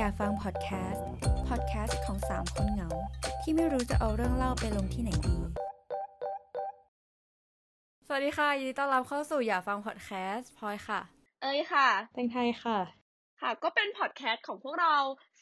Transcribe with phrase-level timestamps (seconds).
[0.00, 1.06] อย่าฟังพอดแคสต์
[1.48, 2.90] พอดแคสต์ของสามคนเหงา
[3.42, 5.36] ที่ไม่รู้จะเอาเรื่องเล่าไปลงที่ไหนดี
[8.06, 11.00] สวัสดีค่ะ ยินดีต้อนรับเข้าสู่อย่าฟังพอดแคสต์พลอยค่ะ
[11.42, 12.78] เอ้ยค่ะแตงไทยค่ะ
[13.40, 14.96] ค่ะ ก็เป็นพอดแคสต์ของพวกเรา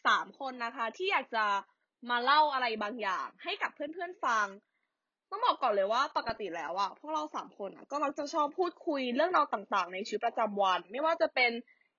[0.06, 1.45] สามคนนะคะ ที่อยากจะ
[2.10, 4.46] มาเล่าอะไรบางอย่าง ให้กับเพื่อนๆฟัง
[5.30, 11.52] ต้องบอกก่อนเลยว่าปกติแล้วอะพวกเราสามคนอะก็มักจะชอบพูดคุยเรื่องราวต่างๆ ในชีวิตประจำวัน ไม่ว่าจะเป็น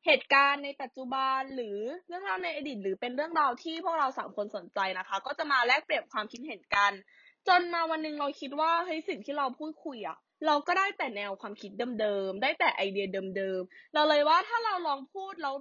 [0.08, 6.92] เหตุการณ์ในปัจจุบันหรือเรื่องราวในอดีตหรือเป็นเรื่องราวที่พวกเราสามคนสนใจนะคะ ก็จะมาแลกเปลี่ยนความคิดเห็นกัน
[7.48, 13.06] จนมาวันหนึ่งเราคิดว่าเฮ้ยสิ่งที่เราพูดคุยอะเราก็ได้แต่แนวความคิดเดิมๆได้แต่ไอเดีย
[13.38, 15.56] เดิมๆเราเลยว่าถ้าเราลองพูดแล้ว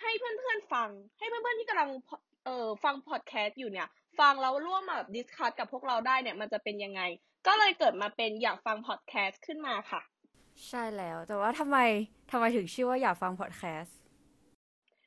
[0.00, 1.90] ให้เพื่อนๆฟัง ให้เพื่อนๆที่กำลัง
[2.44, 3.88] เอ่อฟังพอดแคสต์อยู่เนี่ย
[4.20, 7.00] ฟังแล้วร่วมมาแบบ discuss กับพวกเราได้เนี่ยมันจะเป็นยังไง
[7.46, 10.00] ก็เลยเกิดมาเป็นอย่าฟังพอดแคสต์ขึ้นมาค่ะ
[10.68, 11.76] ใช่แล้ว แต่ว่าทำไม
[12.30, 13.98] ทำไมถึงชื่อว่าอย่าฟังพอดแคสต์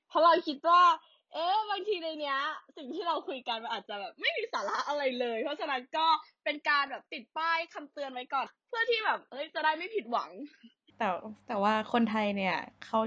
[0.07, 0.81] เพราะเราคิดว่า
[1.33, 2.37] เอ๊ะบางทีในเนี้ย
[2.77, 6.05] สิ่งที่เราคุยกันมันอาจจะแบบไม่มีสาระอะไรเลย เพราะฉะนั้นก็
[6.43, 10.31] เป็นการแบบติดป้ายคำเตือนไว้ก่อน เพื่อที่แบบเอ้ยจะได้ไม่ผิดหวัง
[10.97, 11.07] แต่
[11.47, 12.99] แต่ว่าคนไทยเนี่ยเขา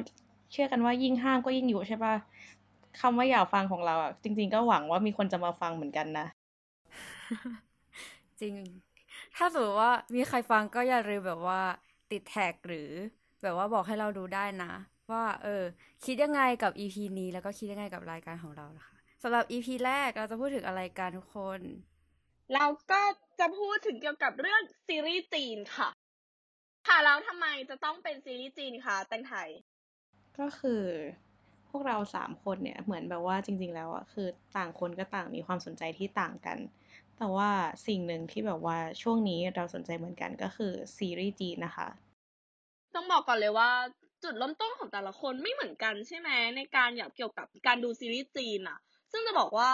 [0.52, 2.14] เชื่อกันว่ายิ่งห้ามก็ยิ่งอยู่ใช่ปะ
[3.00, 6.26] คำว่าอยากฟังของเราอะจริง ๆ ก็หวังว่ามีคนจะมาฟังเหมือนกันนะ
[8.40, 8.54] จริง
[9.36, 11.60] ถ้าสมมติว่ามีใครฟังก็อย่าลืมแบบว่า
[12.12, 12.90] ติดแท็กหรือ
[13.42, 14.72] แบบว่าบอกให้เราดูได้นะ
[15.12, 15.62] ว่า เออ
[16.04, 21.60] คิดยังไงกับ EP นี้แล้วก็คิดยังไงกับรายการของเรานะคะสำหรับ EP แรกเราจะพูดถึงอะไรกันทุกคน
[22.54, 23.00] เราก็
[23.40, 25.88] จะพูดถึงเกี่ยวกับเรื่องซีรีส์จีนค่ะ
[26.88, 29.48] ค่ะแล้วทำไมจะต้องเป็นซีรีส์จีนคะแตงไทย
[30.38, 30.84] ก็คือ
[31.70, 36.58] พวกเราสามคนเนี่ยเหมือนแบบว่าจริง ๆ แล้วอะคือต่างคนก็ต่างมีความสนใจที่ต่างกัน
[37.18, 37.50] แต่ว่า
[37.86, 41.88] สิ่งหนึ่งที่แบบว่าช่วงนี้เราสนใจเหมือนกันก็คือซีรีส์จีนนะคะ
[42.94, 43.70] ต้องบอกก่อนเลยว่า
[44.22, 48.78] จุดเริ่มต้นของแต่ละคนไม่เหมือนกันใช่ไหมในการอยากเกี่ยวกับการดูซีรีส์จีนอะ
[49.12, 49.70] ซึ่งจะบอกว่า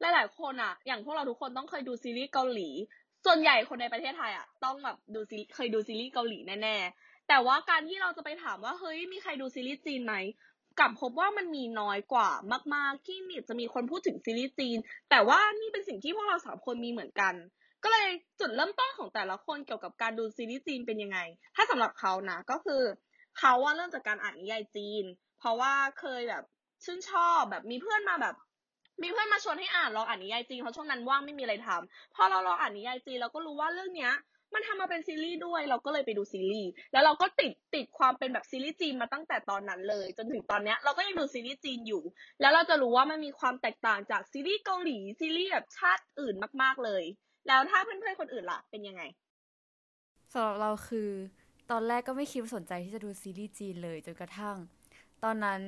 [0.00, 2.68] หลายๆคนอะอย่างพวกเราทุกคนต้องเคยดูซีรีส์เกาหลี
[3.26, 10.14] ส่วนใหญ่คนในประเทศไทยอะต้องแบบดูซีเคยดูซีรีส์เกาหลีแน่ๆแต่ว่าการที่เราจะไปถามว่าเฮ้ยมีใครดูซีรีส์จีนไหม
[10.78, 12.28] กลับพบว่ามันมีน้อยกว่า
[12.74, 14.78] มาก ๆ ที่มีจะมีคนพูดถึงซีรีส์จีน
[15.10, 17.34] แต่ว่านี่เป็นสิ่งที่พวกเราสามคนมีเหมือนกัน
[17.84, 18.08] ก็เลย
[18.40, 21.18] จุดเริ่มต้นของแต่ละคนเกี่ยวกับการดูซีรีส์จีนเป็นยังไง
[21.56, 22.82] ถ้าสำหรับเขานะก็คือ
[23.38, 25.04] เขาว่าเริ่มจากการอ่านนิยายจีน
[25.38, 26.44] เพราะว่าเคยแบบ
[26.84, 28.34] ชื่นชอบแบบมีเพื่อนมาแบบ
[29.02, 34.12] มีเพื่อนมาชวนให้อ่านลองอ่านนิยายจีนเพราะช่วงนั้นว่างไม่มีอะไรทำพอเราลองอ่านนิยายจีนเราก็รู้ว่าเรื่องเนี้ย
[34.54, 42.02] มันทำมาเป็นซีรีส์ด้วย เราก็เลยไปดูซีรีส์แล้วเราก็ติดติดความเป็นแบบซีรีส์จีนมาตั้งแต่ตอนนั้นเลย จนถึงตอนเนี้ยเราก็ยังดูซีรีส์จีนอยู่
[42.40, 47.02] แล้วเราจะรู้ว่ามันมีความแตกต่างจากซีรีส์เกาหลีซีรีส์แบบชาติอื่นมาก ๆเลย
[47.48, 49.02] แล้วถ้าเพื่อนๆคนอื่นล่ะเป็นยังไง
[50.32, 51.10] สำหรับเราคือ
[51.70, 54.56] ตอนแรกก็ไม่คิดสนใจที่จะดูซีรีส์จีนเลยจนกระทั่ง
[55.24, 55.60] ตอนนั้น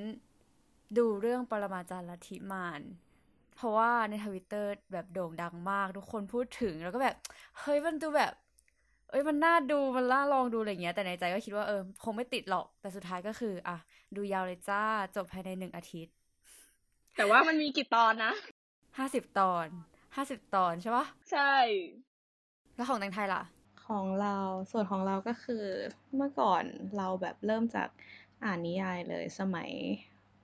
[0.98, 2.80] ดูเรื่องปรมาจารย์ลัทธิมาน
[3.56, 7.16] เพราะว่าในทวิตเตอร์แบบโด่งดังมาก ทุกคนพูดถึงแล้วก็แบบ
[7.58, 8.32] เฮ้ยมันดูแบบ
[9.08, 13.76] เอ้ยมันน่าดูมันน่าลองดูอะไรเงี้ยแต่ในใจก็คิดว่าเออคงไม่ติดหรอกแต่สุดท้ายก็คือ อะ
[14.16, 14.82] ดูยาวเลยจ้า
[15.16, 16.14] จบภายในหนึ่งอาทิตย์
[17.16, 18.32] แต่ว่ามันมีกี่ตอนนะ
[18.98, 19.66] ห้าสิบตอน
[20.16, 21.52] ห้าสิบตอนใช่ปะใช่
[22.76, 23.42] แล้วของแตงไทยล่ะ
[23.86, 24.36] ของเรา
[24.72, 25.64] ส่วนของเราก็คือ
[26.16, 26.64] เมื่อก่อน
[26.96, 27.88] เราแบบเริ่มจาก
[28.44, 29.70] อ่านนิยายเลยสมัย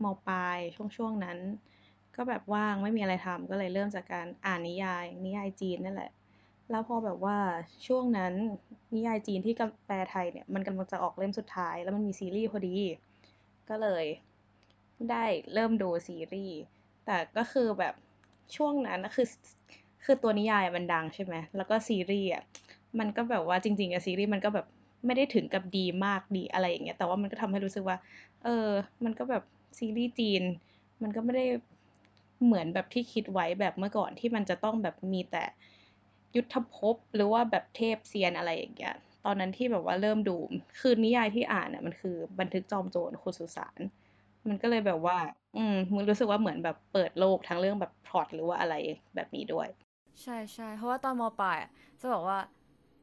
[0.02, 1.38] มปลายช่วงช่วงนั้น
[2.16, 6.10] ก็แบบว่างไม่มีอะไรทำก็เลยเริ่มจากการอ่านนิยาย นิยายจีนนั่นแหละ
[6.70, 7.38] แล้วพอแบบว่า
[7.86, 8.32] ช่วงนั้น
[8.94, 12.76] นิยายจีนที่กำแปลไทยเนี่ย มันกำลังจะออกเล่มสุดท้าย แล้วมันมีซีรีส์พอดี
[13.68, 14.04] ก็เลย
[15.10, 16.56] ได้เริ่มดูซีรีส์
[17.06, 17.94] แต่ก็คือแบบ
[18.56, 19.26] ช่วงนั้นคือ
[20.04, 22.42] คือตัวนิยายมันดังใช่ไหมแล้วก็ซีรีส์อะ
[22.98, 24.66] มันก็แบบว่าจริงๆอะซีรีส์มันก็แบบ
[25.06, 27.96] ไม่ได้ถึงกับดีมากดีอะไรอย่างเงี้ยแต่ว่ามันก็ทำให้รู้สึกว่า
[28.44, 28.68] เออ
[29.04, 29.42] มันก็แบบ
[29.78, 30.42] ซีรีส์จีน
[31.02, 31.46] มันก็ไม่ได้
[32.44, 35.44] เหมือนแบบที่คิดไว้แบบเมื่อก่อนที่มันจะต้องแบบมีแต่
[36.36, 40.36] ยุทธภพหรือว่าแบบเทพเซียนอะไรอย่างเงี้ยตอนนั้นที่แบบว่าเริ่มดู
[40.80, 43.80] คือนิยายที่อ่านน่ะมันคือบันทึกจอมโจรคุณสุสาน
[44.48, 45.18] มันก็เลยแบบว่า
[45.56, 48.74] อืมมันรู้สึกว่าเหมือนแบบเปิดโลกทั้งเรื่องแบบพล็อตหรือว่าอะไร
[49.14, 49.68] แบบนี้ด้วย
[50.22, 51.58] ใช่ใช่เพราะว่าตอนมปลาย
[52.00, 52.38] จะบอกว่า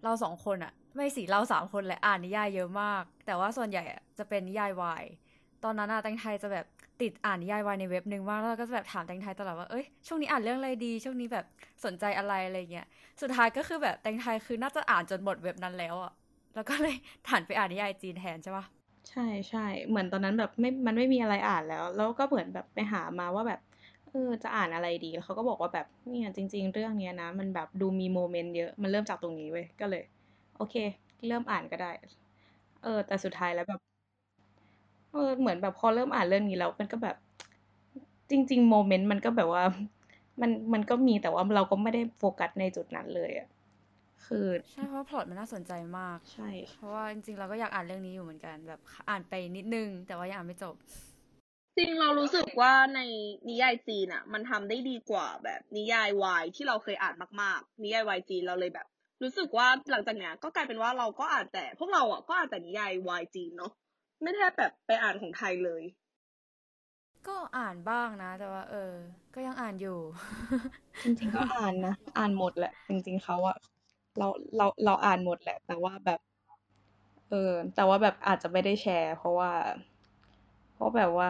[0.04, 5.04] เราสองคนอะ ไม่สิเราสามคนแหละอ่านนิยายเยอะมาก แต่ว่าส่วนใหญ่อะจะเป็นนิยายวาย
[5.63, 6.66] ตอนนั้นอะแตงไทยจะแบบ
[7.01, 11.45] ติดอ่านนิยายวายในเว็บหนึ่งมากแล้วเราก็จะแบบถามแตงไทยตลอดว่าเอ้ยช่วงนี้อ่านเรื่องอะไรดี ช่วงนี้แบบ
[11.86, 12.86] สนใจอะไรอะไรเงี้ย
[13.21, 16.12] สุดท้ายก็คือแบบแตงไทยคือน่าจะอ่านจนหมดเว็บนั้นแล้วอะ
[16.56, 16.95] แล้วก็เลย
[17.27, 18.65] ถันไปอ่านนิยายจีนแทนใช่ปะ
[19.09, 23.59] ใช่ใช่เหมือนตอนนั้นแบบไม่มันไม่มีอะไรอ่านแล้ว แล้วก็เหมือนแบบไปหามาว่าแบบ
[24.09, 30.04] เออจะอ่านอะไรดีแล้วเขาก็บอกว่าแบบเนี่ยจริง ๆ เรื่องเนี้ยนะ มันแบบดูมีโมเมนต์เยอะมันเริ่มจากตรงนี้เว้ยก็เลย
[30.56, 30.75] โอเค
[31.27, 31.92] เริ่มอ่านก็ได้
[32.81, 33.80] เออ แต่สุดท้ายแล้วแบบ
[35.12, 37.16] เออเหมือนแบบพอเริ่มอ่านเรื่องนี้แล้วมันก็แบบ
[38.30, 39.63] จจริง ๆ โมเมนต์มันก็แบบว่า
[40.42, 43.48] มันมันก็มีแต่ว่าเราก็ไม่ได้โฟกัสในจุดนั้นเลยอะ
[44.25, 48.80] คือใช่เพราะพล็อตมันน่าสนใจมาก ใช่ เพราะว่าจริงๆเราก็อยากอ่านเรื่องนี้อยู่เหมือนกันแบบ
[49.10, 50.75] อ่านไปนิดนึง แต่ว่ายังอ่านไม่จบ
[51.78, 53.00] จริงเรารู้สึกว่าใน
[53.50, 58.88] นิยายจีนอะมันทำได้ดีกว่าแบบนิยายวายที่เราเคยอ่านมากๆ นิยายวายจีนเราเลยแบบ
[59.24, 63.72] รู้สึกว่าหลังจากเนี้ยก็กลายเป็นว่าเราก็อ่านแต่พวกเราอะก็อ่านแต่นิยายวายจีนเนาะ
[64.21, 65.83] ไม่แทบแบบไปอ่านของไทยเลย
[67.27, 68.91] ก็อ่านบ้างนะ แต่ว่า เออ
[69.33, 70.00] ก็ยังอ่านอยู่
[71.03, 73.57] จริงๆก็อ่านนะ อ่านหมดแหละ จริง ๆเขาอะ
[74.18, 74.27] เรา
[74.57, 76.19] เราเราอ่านหมดแหละ แต่ว่าแบบ
[77.29, 79.51] เออ แต่ว่าแบบอาจจะไม่ได้แชร์ เพราะว่า
[80.73, 81.29] เพราะแบบว่า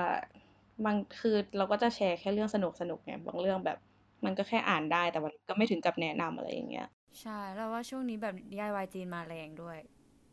[0.85, 3.77] บางคือเราก็จะแชร์แค่เรื่องสนุกสนุกไงบางเรื่องแบบ
[4.25, 6.87] มันก็แค่อ่านได้แต่มันก็ไม่ถึงกับแนะนำอะไรอย่างเงี้ย
[7.19, 9.77] ใช่ แล้วว่าช่วงนี้แบบนิยายวายจีนมาแรงด้วย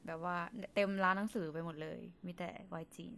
[0.09, 0.39] แบบว่า
[0.75, 3.15] เต็มร้านหนังสือไปหมดเลย มีแต่วายจีน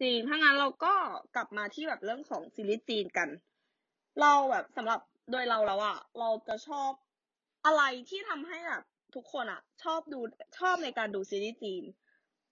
[0.00, 0.94] จริงถ้างั้นเราก็
[1.36, 3.28] กลับมาที่แบบเรื่องของซีรีส์จีนกัน
[4.20, 6.90] เราแบบสำหรับโดยเราแล้วอะเราจะชอบ
[7.66, 8.82] อะไรที่ทำให้แบบ
[9.14, 10.20] ทุกคนอะชอบดู
[10.58, 11.84] ชอบในการดูซีรีส์จีน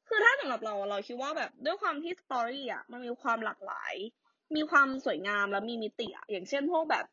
[0.08, 3.94] คือถ้าสำหรับเราเราคิดว่าแบบด้วยความที่สตอรี่อะมันมีความหลากหลาย
[4.56, 7.04] มีความสวยงามแล้วมีมิติอะอย่างเช่นพวกแบบ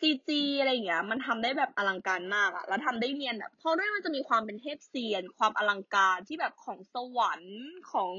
[0.00, 7.62] ซีจีอะไรอย่างเงี้ย มันทำได้แบบอลังการมากอะแล้วทำได้เนียนแบบเพราะด้วยมันจะมีความเป็นเทพเซียน ความอลังการที่แบบของสวรรค์
[7.92, 8.12] ของ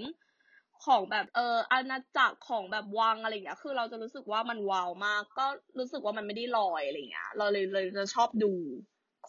[0.85, 5.45] ของแบบเอออาณาจักรของแบบวังอะไรอย่างเงี้ย คือเราจะรู้สึกว่ามันว้าวมาก ก็
[5.79, 8.51] รู้สึกว่ามันไม่ได้ลอยอะไรเงี้ย เราเลยเลยจะชอบดู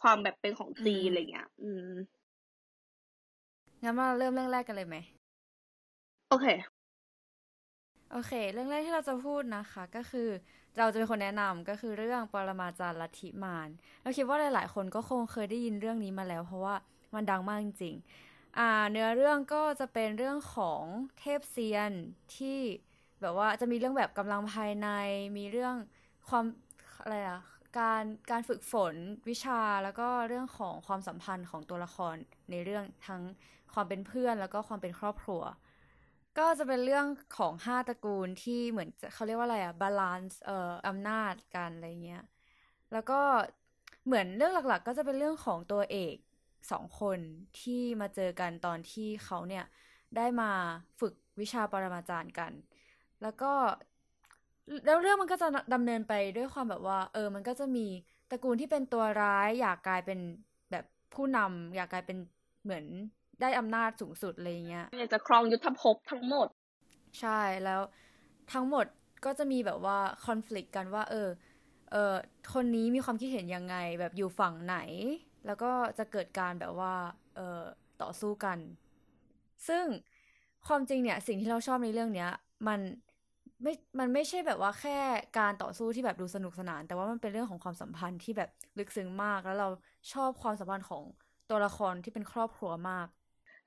[0.01, 1.91] ความแบบเป็นของจีนอะไรเงี้ย อืม
[3.83, 4.97] งั้นมาเริ่มเรื่องแรกกันเลยไหม
[6.31, 6.47] โอเค
[8.11, 10.29] โอเค เรื่องแรกที่เราจะพูดนะคะ ก็คือ
[10.79, 13.69] เราจะเป็นคนแนะนำก็คือเรื่องปรมาจารย์ลัทธิมาร
[14.03, 16.75] เราคิดว่าหลาย ๆ คนก็คงเคยได้ยินเรื่องนี้มาแล้ว เพราะว่า
[17.15, 17.95] มันดังมากจริง
[18.59, 20.83] อ่าเนื้อเรื่องก็จะเป็นเรื่องของ
[21.19, 21.93] เทพเซียน
[22.37, 22.59] ที่
[23.21, 24.89] แบบว่าจะมีเรื่องแบบกำลังภายใน
[25.37, 25.75] มีเรื่อง
[26.29, 26.45] ความ
[27.03, 27.41] อะไรอะ
[27.79, 28.95] การการฝึกฝน
[29.29, 32.15] วิชาแล้วก็เรื่องของความสัมพันธ์ของตัวละคร
[32.51, 33.23] ในเรื่องทั้ง
[33.73, 35.43] ความเป็นเพื่อนแล้วก็ความเป็นครอบครัว
[36.39, 37.07] ก็จะเป็นเรื่อง
[37.37, 42.23] ของห้าตระกูลที่เหมือนเขาเรียกว่าอะไรอะ balance เอ่ออำนาจกันอะไรเงี้ย
[42.93, 43.21] แล้วก็
[44.07, 46.17] เหมือนเรื่องหลักๆ ก็จะเป็นเรื่องของตัวเอก
[46.71, 47.19] สองคน
[47.61, 49.65] ที่มาเจอกันตอนที่เขาเนี่ย
[50.17, 50.51] ได้มา
[51.01, 52.53] ฝึกวิชาปรมาจารย์กัน
[53.23, 53.53] แล้วก็
[54.87, 57.81] แล้วเรื่องมันก็จะดำเนินไปด้วยความแบบว่า เออ มันก็จะมี
[58.29, 60.19] ตระกูลที่เป็นตัวร้าย อยากกลายเป็น
[60.71, 62.17] แบบผู้นำอยากกลายเป็น
[62.65, 62.85] เหมือน
[63.41, 66.49] ได้อำนาจสูงสุดอะไรเงี้ยอยากจะครองยุทธภพทั้งหมด
[67.21, 67.81] ใช่แล้ว
[68.53, 68.87] ทั้งหมด
[69.25, 71.29] ก็จะมีแบบว่าคอน FLICT กันว่า เออ
[71.93, 72.15] เออ
[72.55, 74.77] คนนี้มีความคิดเห็นยังไงแบบอยู่ฝั่งไหน
[75.47, 76.95] แล้วก็จะเกิดการแบบว่า
[77.37, 77.63] เออ
[78.03, 78.59] ต่อสู้กัน
[79.69, 79.85] ซึ่ง
[80.67, 82.31] ความจริงเนี่ยสิ่งที่เราชอบในเรื่องเนี้ย
[82.69, 82.81] มัน
[83.63, 84.99] ไม่ มันไม่ใช่แบบว่าแค่
[85.39, 89.69] การต่อสู้ที่แบบดูสนุกสนาน แต่ว่ามันเป็นเรื่องของความสัมพันธ์ที่แบบลึกซึ้งมาก แล้วเรา
[90.13, 91.03] ชอบความสัมพันธ์ของ
[91.51, 93.07] ตัวละครที่เป็นครอบครัวมาก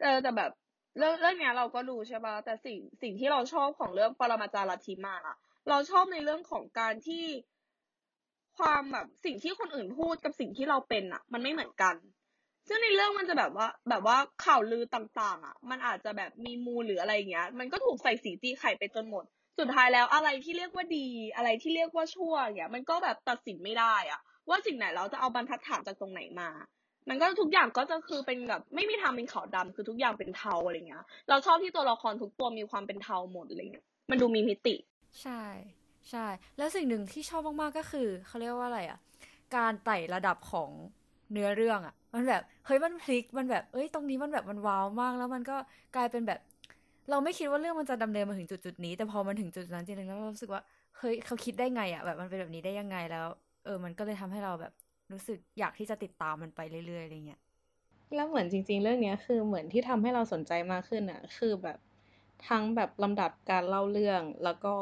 [0.02, 0.52] เออแต่แบบ
[0.98, 5.38] เรื่องเรื่องเนี้ยเราก็ดูใช่ปะแต่สิ่งสิ่งที่เราชอบของเรื่องปรมาจารย์ลัทธิมาอะ
[5.70, 7.26] เราชอบในเรื่องของการที่
[8.58, 11.96] ความแบบสิ่งที่คนอื่นพูดกับสิ่งที่เราเป็นอะมันไม่เหมือนกัน
[12.68, 19.24] ซึ่งในเรื่องมันจะแบบว่า แบบว่าข่าวลือต่างๆอะมันอาจจะแบบมีมูลหรืออะไรเงี้ย มันก็ถูกใส่สีตีไข่ไปจนหมด
[19.60, 26.50] สุดท้ายแล้วอะไรที่เรียกว่าดี อะไรที่เรียกว่าชั่วเนี่ยมันก็แบบตัดสินไม่ได้อะว่าสิ่งไหนเราจะเอาบรรทัดฐานจากตรงไหนมา
[27.10, 34.76] มันก็ทุกอย่างก็จะคือเป็นแบบไม่มีทางเป็นขาวดาคือทุกอย่างเป็นเทาอะไรเงี้ย เราชอบที่ตัวละครทุกตัวมีความเป็นเทาหมดอะไรเงี้ย มันดูมีมิติ
[35.22, 35.42] ใช่
[36.10, 36.26] ใช่
[36.58, 39.00] แล้วสิ่งหนึ่งที่ชอบมากๆก็คือเขาเรียกว่าอะไรอะ
[39.56, 40.70] การไต่ระดับของ
[41.32, 45.58] เนื้อเรื่องอะ มันแบบเฮ้ยมันพลิกมันแบบเอ้ยตรงนี้มันแบบมันว้าวมาก แล้วมันก็
[45.96, 46.40] กลายเป็นแบบ
[47.10, 50.62] เราไม่คิดว่าเรื่องมันจะดำเนินมาถึงจุดจุดนี้ แต่พอมันถึงจุดนั้นจริงๆแล้วเรารู้สึกว่า
[50.98, 53.28] เฮ้ยเขาคิดได้ไงอะแบบมันเป็นแบบนี้ได้ยังไงแล้ว
[53.66, 54.72] เออ มันก็เลยทำให้เราแบบ
[55.12, 57.42] รู้สึกอยากที่จะติดตามมันไปเรื่อยๆอะไรเงี้ย
[58.16, 61.78] แล้วเหมือนจริง ๆ เรื่องนี้คือเหมือนที่ทำให้เราสนใจมากขึ้นอะคือแบบ
[62.48, 64.76] ทั้งแบบลำดับการเล่าเรื่องแล้วก็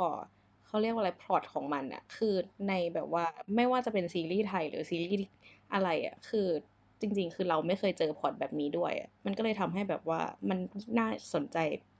[0.67, 2.35] เขาเรียกว่าอะไรพล็อตของมันอะคือ
[2.69, 5.27] ในแบบว่าไม่ว่าจะเป็นซีรีส์ไทยหรือซีรีส์
[5.73, 6.47] อะไรอะคือ
[7.01, 10.59] จริง ๆ คือเราไม่เคยเจอพล็อตแบบนี้ด้วยอะมันก็เลยทำให้แบบว่ามัน
[10.97, 11.57] น่าสนใจ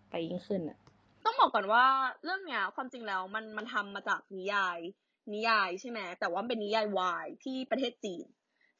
[0.09, 0.77] ไปยิ่งขึ้นอะ
[1.25, 1.85] ต้องบอกก่อนว่า
[2.23, 4.79] เรื่องเนี้ยความจริงแล้วมันมันทำมาจากนิยาย
[5.33, 8.25] นิยายใช่ไหมแต่ว่าเป็นนิยายวายที่ประเทศจีน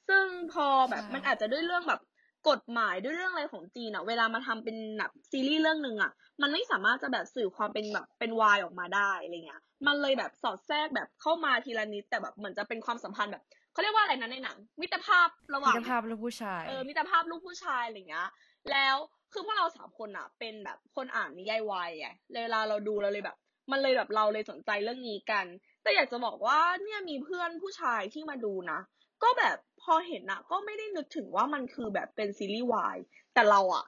[0.08, 2.02] ซึ่งพอแบบมันอาจจะด้วยเรื่องแบบ
[2.50, 6.12] กฎหมายด้วยเรื่องอะไรของจีนอะเวลามาทำเป็นแบบซีรีส์เรื่องหนึ่งอะ
[6.42, 18.28] มันไม่สามารถจะแบบสื่อความเป็นแบบเป็นวายออกมาได้อะไรเงี้ย มันเลยแบบสอดแทรกแบบเข้ามาทีละนิดแต่แบบเหมือนจะเป็นความสัมพันธ์แบบเขาเรียกว่าอะไรนะในหนังมิตรภาพระหว่างมิตรภาพลูกผู้ชายเออมิตรภาพลูกผู้ชายอะไรเงี้ย
[18.72, 18.96] แล้ว
[19.34, 22.10] คือพวกเราสามคนอะเป็นแบบคนอ่านนิยายวายไง
[22.44, 23.38] เวลาเราดูเราเลยแบบ
[23.72, 25.46] มันเลยแบบเราเลยสนใจเรื่องนี้กัน
[25.88, 28.80] แต่อยากจะบอกว่าเนี่ยมีเพื่อนผู้ชายที่มาดูนะ
[29.24, 32.98] ก็แบบพอเห็นอะก็ไม่ได้นึกถึงว่ามันคือแบบเป็นซีรีส์วาย
[33.34, 33.86] แต่เราอะ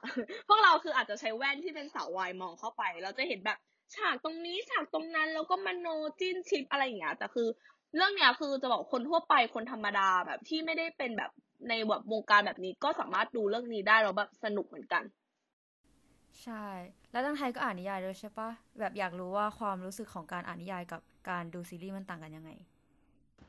[0.48, 3.58] พวกเราคืออาจจะใช้แว่นที่เป็นสาววายมองเข้าไป เราจะเห็นแบบ
[3.94, 5.86] ฉากตรงนี้ฉากตรงนั้นแล้วก็มโน
[6.20, 7.48] จิ้นชิปอะไรอย่างเงี้ยแต่คือ
[7.96, 11.30] เรื่องเนี้ยคือจะบอกคนทั่วไปคนธรรมดาแบบที่ไม่ได้เป็นแบบ
[11.68, 15.02] ในแบบวงการแบบนี้ก็สามารถดูเรื่องนี้ได้แล้วแบบสนุกเหมือนกัน
[16.42, 16.66] ใช่
[17.10, 22.50] แล้วแตงไทยก็อ่านนิยายด้วยใช่ปะแบบอยากรู้ว่าความรู้สึกของการอ่านนิยายกับ การดูซีรีส์มันต่างกันยังไง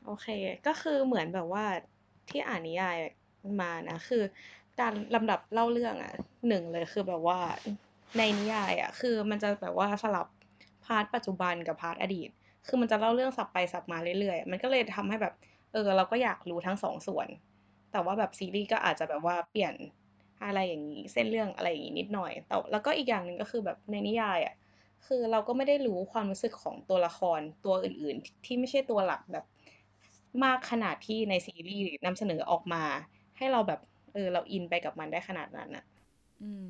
[0.06, 0.26] โอเค
[0.66, 1.64] ก็คือเหมือนแบบว่า
[2.28, 2.96] ที่อ่านนิยาย
[3.60, 4.22] มานะ คือ
[4.80, 6.12] การลำดับเล่าเรื่องอะ
[6.48, 7.38] หนึ่งเลยคือแบบว่า
[8.18, 10.26] ในนิยายอะคือมันจะแบบว่าสลับ
[10.84, 12.30] part ปัจจุบันกับ part อดีต
[12.66, 15.34] คือมันจะเล่าเรื่องสับไปสับมาเรื่อยๆ มันก็เลยทำให้แบบ
[15.72, 17.28] เออเราก็อยากรู้ทั้งสองส่วน
[17.92, 19.74] แต่ว่าแบบซีรีส์ก็อาจจะแบบว่าเปลี่ยน
[20.44, 24.54] อะไรอย่างนี้เส้นเรื่องอะไรอย่างนี้นิดหน่อยแต่แล้วก็อีกอย่างหนึ่งก็คือแบบในนิยายอะ
[25.06, 29.44] คือเราก็ไม่ได้รู้ความรู้สึกของตัวละครตัวอื่นๆ ที่ไม่ใช่ตัวหลักแบบ
[30.44, 32.84] มากขนาดที่ในซีรีส์นำเสนอออกมา
[33.38, 33.80] ให้เราแบบ
[34.14, 35.84] เออเราอินไปกับมันได้ขนาดนั้นอะ
[36.42, 36.66] อืม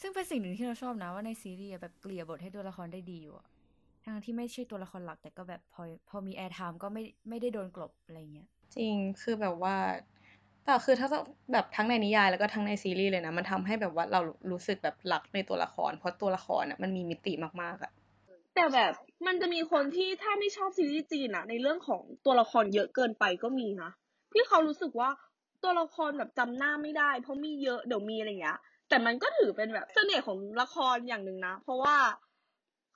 [0.00, 3.46] ซึ่งเป็นสิ่งหนึ่งที่เราชอบนะว่าในซีรีส์อะแบบเกลี่ยบทให้ตัวละครได้ดีอยู่อะ
[4.04, 9.76] ทั้งที่ไม่ใช่ตัวละครหลักแต่ก็แบบพอพอมี airtime ก็ไม่ไม่ได้โดนกลบอะไรเงี้ย จริงคือแบบว่า
[10.64, 11.08] แต่คือถ้า
[11.52, 17.92] แบบทั้งในนิยายแล้วก็ทั้งในซีรีส์เลยนะ มันทำให้แบบว่าเรารู้สึกแบบรักในตัวละคร เพราะตัวละครอะมันมีมิติมากๆอะ
[18.54, 18.92] แต่แบบ
[19.26, 23.90] มันจะมีคนที่ถ้าไม่ชอบซีรีส์จีนอะในเรื่องของตัวละครเยอะเกินไปก็มีนะ
[24.32, 25.10] ที่เขารู้สึกว่า
[25.62, 31.96] ตัวละครแบบจำหน้าไม่ได้ เพราะมีเยอะเดี๋ยวมีอะไรอย่างเงี้ยแต่มันก็ถือเป็นแบบเสน่ห์ของละครอย่างหนึ่งนะ เพราะว่า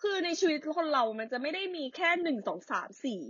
[0.03, 3.21] คือในชีวิตคนเรามันจะไม่ได้มีแค่หนึ่งสองสามสี่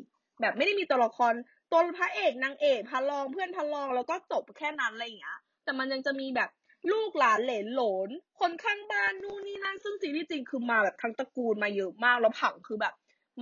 [0.41, 1.33] แบบไม่ได้มีตัวละคร
[1.71, 6.51] ตัวพระเอกนางเอกพระรองเพื่อนพระรองแล้วก็จบแค่นั้นอะไรอย่างเงี้ย แต่มันยังจะมีแบบ
[6.93, 8.09] ลูกหลานเหลนหลน
[8.41, 12.95] คนข้างบ้านนู่นนี่นั่นซึ่งซีรีส์จริงคือมาแบบทั้งตระกูลมาเยอะมากแล้วผังคือแบบ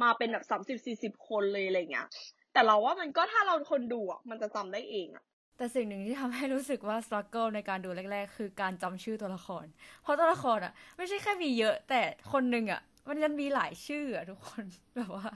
[0.02, 2.07] มาเป็นแบบสามสิบสี่สิบคนเลยอะไรเงี้ย
[2.52, 5.25] แต่เราว่ามันก็ถ้าเราคนดูอะมันจะจำได้เองอะ
[5.57, 9.64] แต่สิ่งหนึ่งที่ทำให้รู้สึกว่าส t รั g เกิลในการดูแรก ๆ คือการจำชื่อตัวละคร
[10.02, 12.00] เพราะตัวละครอะ ไม่ใช่แค่มีเยอะ แต่
[12.33, 14.64] คนหนึ่งอะ มันยังมีหลายชื่ออะทุกคน
[14.97, 15.26] แบบว่า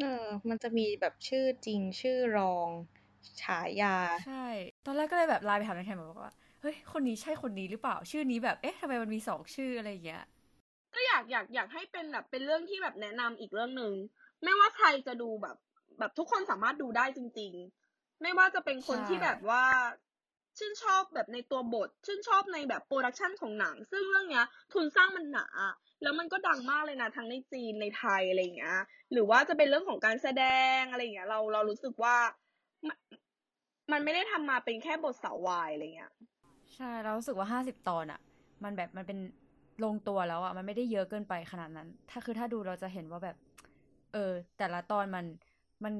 [0.00, 2.70] เออ มันจะมีแบบชื่อจริงชื่อรอง
[3.42, 4.44] ฉายา ใช่
[4.84, 10.22] ตอนแรกก็เลยแบบไลน์ไปถามนักแข่งบอกว่า เฮ้ย คนนี้ใช่คนนี้หรือเปล่า ชื่อนี้แบบ เอ๊ะทำไมมันมีสองชื่ออะไรอย่างเงี้ย
[10.94, 13.94] ก็อยากอยากอยากให้เป็นแบบเป็นเรื่องที่แบบแนะนำอีกเรื่องหนึ่ง
[14.42, 15.56] ไม่ว่าใครจะดูแบบ
[15.98, 17.52] แบบทุกคนสามารถดูได้จริง
[17.88, 19.64] ๆ ไม่ว่าจะเป็นคนใช่ที่แบบว่า
[20.60, 25.46] ชื่นชอบแบบในตัวบท ชื่นชอบในแบบโปรดักชันของหนัง ซึ่งเรื่องเนี้ย ทุนสร้างมันหนา
[26.02, 28.78] แล้วมันก็ดังมากเลยนะทั้งในจีนในไทยอะไรอย่างเงี้ย
[29.12, 30.44] หรือว่าจะเป็นเรื่องของการแสด
[30.78, 32.16] งอะไรอย่างเงี้ย เราเรารู้สึกว่า
[33.92, 36.12] มันไม่ได้ทำมาเป็นแค่บทสาววายอะไรเงี้ย
[36.74, 38.20] ใช่ เรารู้สึกว่าห้าสิบตอนอะ
[38.64, 39.18] มันแบบมันเป็น
[39.84, 43.36] ลงตัวแล้วอะมันไม่ได้เยอะเกินไปขนาดนั้น ถ้าคือถ้าดูเราจะเห็นว่าแบบ
[44.12, 45.24] เออ แต่ละตอนมัน
[45.84, 45.94] มัน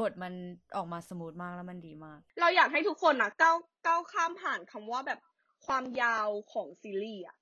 [0.00, 0.32] บทมัน
[0.76, 5.20] ออกมาสมูทมากแล้วมันดีมาก เราอยากให้ทุกคนนะก้าวก้าวข้ามผ่านคำว่าแบบ
[5.66, 7.36] ความยาวของซีรีส์อะ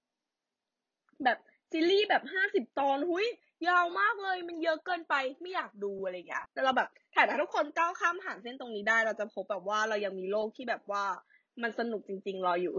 [1.24, 1.38] แบบ
[1.70, 3.26] ซีรีส์แบบห้าสิบตอนหุย
[3.68, 11.04] ยาวมากเลยมันเยอะเกินไปไม่อยากดูอะไรอย่างเงี้ยแต่เราแบบถ้าทุกคนก้าวข้ามผ่านเส้นตรงนี้ได้ เราจะพบแบบว่าเรายังมีโลกที่แบบว่า
[11.62, 12.74] มันสนุกจริง ๆ รออยู่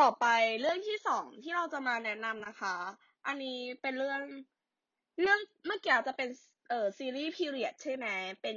[0.00, 0.26] ต่อไป
[0.60, 2.74] เรื่องที่สองที่เราจะมาแนะนำนะคะ
[3.26, 4.20] อันนี้เป็นเรื่อง
[5.20, 6.28] เรื่องเมื่อกี้จะเป็น
[6.68, 8.06] เอ่อซีรีส์ period ใช่ไหม
[8.42, 8.56] เป็น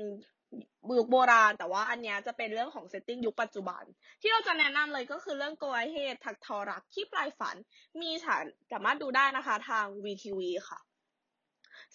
[0.98, 3.84] ยุคโบราณ แต่ว่าอันนี้จะเป็นเรื่องของ setting ยุคปัจจุบัน
[4.22, 7.56] ที่เราจะแนะนำเลยก็คือเรื่อง Go Ahead ถักทอรักที่ปลายฝัน
[8.02, 10.40] มีฉานสามารถดูได้นะคะทาง WeTV
[10.70, 10.80] ค่ะ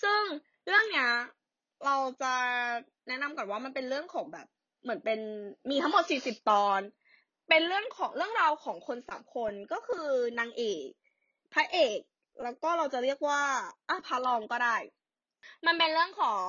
[0.03, 0.21] ซึ่ง
[0.67, 1.11] เรื่องเนี้ย
[1.85, 2.35] เราจะ
[3.09, 4.47] แนะนำก่อนว่ามันเป็นเรื่องของแบบ
[4.83, 5.21] เหมือนเป็น
[5.71, 6.81] มีทั้งหมด 40 ตอน
[7.49, 10.09] เป็นเรื่องของเรื่องราวของคนสามคนก็คือ
[10.41, 10.89] นางเอก
[11.53, 12.01] พระเอก
[12.43, 13.43] แล้วก็เราจะเรียกว่า
[13.89, 14.77] อะพระรองก็ได้
[15.67, 16.47] มันเป็นเรื่องของ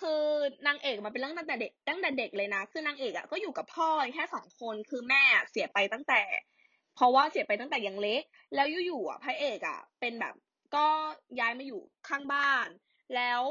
[0.00, 0.22] คือ
[0.66, 6.22] นางเอกมันเป็นเรื่องตั้งแต่เด็กตั้งแต่เด็กเลยนะคือนางเอกอะก็อยู่กับพ่อแค่สองคนคือแม่เสียไปตั้งแต่
[6.94, 8.22] เพราะว่าเสียไปตั้งแต่ยังเล็ก
[8.54, 10.34] แล้วอยู่ๆอะพระเอกอะ เป็นแบบ
[10.76, 10.86] ก็
[11.40, 12.68] ย้ายมาอยู่ข้างบ้าน
[13.16, 13.42] แล้ว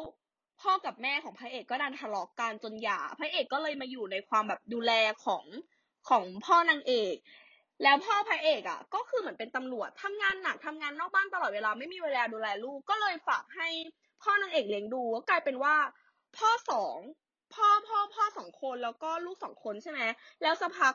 [0.62, 4.92] พ่อกับแม่ของพระเอกก็ดันทะเลาะกันจนหย่าพระเอกก็เลยมาอยู่ในความแบบดูแล
[5.26, 5.44] ของ
[6.10, 7.16] ของพ่อนางเอก
[7.84, 13.68] แล้วพ่อพระเอกอะ ก็คือเหมือนเป็นตำรวจทำงานหนักทำงานนอกบ้านตลอดเวลาไม่มีเวลาดูแลลูกก็เลยฝากให้
[14.24, 15.76] พ่อนางเอกเลี้ยงดูก็กลายเป็นว่า
[16.38, 16.98] พ่อสอง
[17.54, 20.02] พ่อพ่อพ่อสองคนแล้วก็ลูกสองคนใช่ไหม
[20.42, 20.94] แล้วสักพัก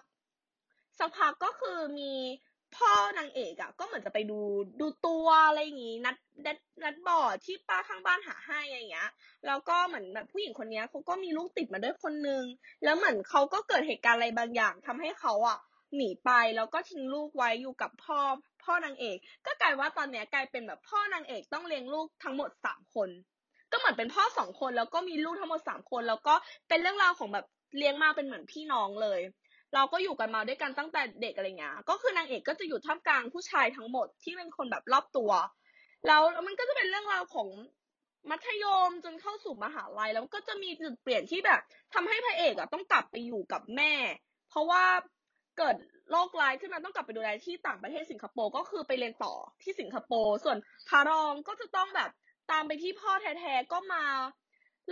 [0.98, 2.12] สักพักก็คือมี
[2.76, 4.38] พ่อนางเอกอะก็เหมือนจะไปดู
[4.80, 9.10] ดูตัวอะไรอย่างงี้นัดนัดนัดบอดที่ป้าข้างบ้านหาให้อะไรอย่างเงี้ย
[9.46, 12.44] แล้วก็เหมือนแบบผู้หญิงคนนี้เขาก็มีลูกติดมาด้วยคนนึง
[12.84, 15.58] แล้วเหมือนเขาก็เกิดเหตุการณ์อะไรบางอย่างทำให้เขาอะ
[15.96, 18.18] หนีไปแล้วก็ทิ้งลูกไว้อยู่กับพ่อ
[18.64, 23.08] พ่อนางเอก ก็กลายว่าตอนเนี้ยกลายเป็นแบบพ่อนางเอกต้องเลี้ยงลูกทั้งหมดสามคน
[23.72, 26.34] ก็เหมือนเป็นพ่อสองคนแล้วก็มีลูกทั้งหมดสามคน แล้วก็
[26.68, 29.20] เป็นเรื่องราวของแบบเลี้ยงมาเป็นเหมือนพี่น้องเลย
[29.74, 35.30] เราก็อยู่กันมาด้วยกันตั้งแต่เด็กอะไรเงี้ย ก็คือนางเอกก็จะอยู่ท่ามกลางผู้ชายทั้งหมดที่เป็นคนแบบรอบตัว
[36.06, 37.48] แล้วมันก็จะเป็นเรื่องราวของ
[38.30, 41.60] มัธยมจนเข้าสู่มหาลัยแล้วก็จะมีจุดเปลี่ยนที่แบบ
[41.94, 43.92] ทำให้พระเอกอะต้องกลับไปอยู่กับแม่
[44.50, 44.84] เพราะว่า
[45.58, 45.76] เกิด
[46.10, 50.56] โรคร้ายขึ้นมาต้องกลับไปดูแลที่ต่างประเทศสิงคโปร์ก็คือไปเรียนต่อที่สิงคโปร์ส่วน
[50.88, 52.10] พระรองก็จะต้องแบบ
[52.50, 54.04] ตามไปที่พ่อแท้ๆก็มา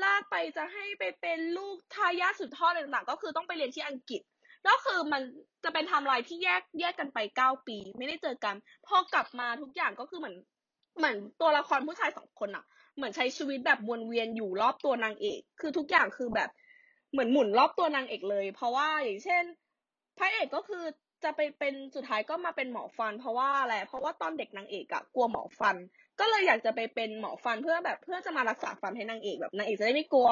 [0.03, 4.23] ลากไปจะให้ไปเป็นลูกทายาทสืบทอดต่างๆ ก็คือต้องไปเรียนที่อังกฤษ
[4.65, 5.23] แล้วคือมัน
[5.65, 8.55] จะเป็นไทม์ไลน์ที่แยกแยกกันไปเก้าปี ไม่ได้เจอกัน
[8.87, 10.37] พอกลับมาทุกอย่างก็คือเหมือน
[10.99, 12.65] เหมือนตัวละครผู้ชายสองคนอะ
[12.97, 16.51] เหมือนใช้ชีวิตแบบวนเวียนอยู่รอบตัวนางเอก คือทุกอย่างคือแบบ
[17.13, 19.45] เหมือนหมุนรอบตัวนางเอกเลย เพราะว่าอย่างเช่น
[20.19, 20.85] พระเอกก็คือ
[21.25, 25.77] จะไปเป็นสุดท้ายก็มาเป็นหมอฟัน เพราะว่าอะไรเพราะว่าตอนเด็กนางเอกอะกลัวหมอฟัน
[26.21, 30.29] ก็เลยอยากจะไปเป็นหมอฟันเพื่อแบบเพื่อจะมารักษาฟันให้นางเอกแบบนางเอกจะได้ไม่กลัว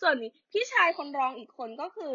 [0.00, 0.14] ส่วน
[0.52, 2.12] พี่ชายคนรองอีกคนก็คือ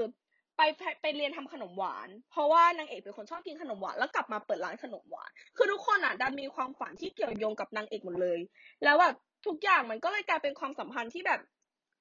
[0.57, 0.61] ไป
[1.01, 8.39] ไปเรียนทำขนมหวาน เพราะว่านางเอกเป็นคนชอบกินขนมหวานแล้วกลับมาเปิดร้านขนมหวาน คือทุกคนอะดันมีความฝันที่เกี่ยวโยงกับนางเอกหมดเลย
[8.83, 11.39] แล้วแบบทุกอย่างมันก็เลยกลายเป็นความสัมพันธ์ที่แบบ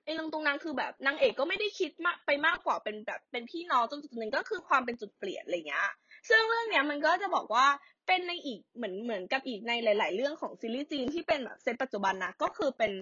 [0.04, 5.88] ไอ้เรื่องตรงนั้นคือแบบนางเอกก็ไม่ได้คิดมากไปมากกว่าเป็นแบบเป็นพี่น้องจนจุดหนึ่งก็คือความเป็นจุดเปลี่ยนอะไรเงี้ย
[6.28, 7.66] ซึ่งเรื่องเนี้ยมันก็จะบอกว่า
[8.06, 12.92] เป็นในอีกเหมือนเหมือนกับอีกในหลาย ๆ เรื่องของซีรีส์จีนที่เป็นแบบเซตปัจจุบันนะก็คือเป็น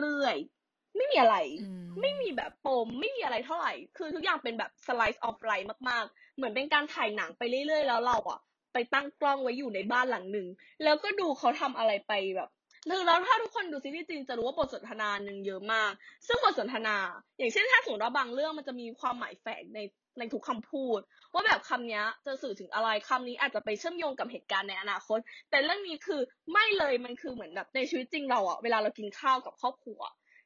[0.00, 0.59] เรื่อยๆ
[0.96, 8.40] ไม่มีอะไรอืมไม่มีแบบปมไม่มีอะไรเท่าไหร่ คือทุกอย่างเป็นแบบ slice of life มากๆ เหมือนเป็นการถ่ายหนังไปเรื่อยๆ แล้วเราอะ
[8.72, 10.46] ไปตั้งกล้องไว้อยู่ในบ้านหลังหนึ่ง
[10.84, 12.50] แล้วก็ดูเขาทำอะไรไปแบบ
[12.90, 15.92] คือแล้วถ้าทุกคนดูซีรีส์จีนจะรู้ว่าบทสนทนาหนึ่งเยอะมาก
[16.26, 16.96] ซึ่งบทสนทนา
[17.38, 19.80] อย่างเช่นถ้าสมมติว่าบางเรื่องมันจะมีความหมายแฝงใน
[20.18, 21.00] ในทุกคำพูด
[21.32, 25.18] ว่าแบบคำเนี้ยจะสื่อถึงอะไรคำนี้อาจจะไปเชื่อมโยงกับเหตุการณ์ในอนาคต
[25.50, 26.20] แต่เรื่องนี้คือ
[26.52, 30.00] ไม่เลยมันคือเหมือนแบบในชีวิตจริงเราอะเวลาเรากินข้าวกับครอบครัว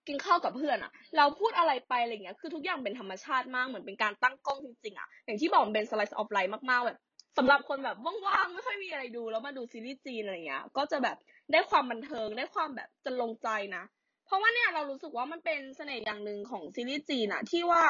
[0.08, 6.98] กินข้าวกับเพื่อนอะเราพูดอะไรไปอะไรเงี้ยคือทุกอย่างเป็นธรรมชาติมากเหมือนเป็นการตั้งกล้องจริงๆอะอย่างที่บอกเป็น slice of life มากๆแบบ
[7.38, 11.16] สำหรับคนแบบว่างๆไม่ค่อยมีอะไรดูแล้วมาดูซีรีส์จีนอะไรเงี้ย ก็จะแบบ
[11.52, 13.82] ได้ความบันเทิงได้ความแบบจะลงใจนะ
[14.26, 17.82] เพราะว่าเนี่ยเรารู้สึกว่ามันเป็นเสน่ห์อย่างหนึ่งของซีรีส์จีนอะที่ว่า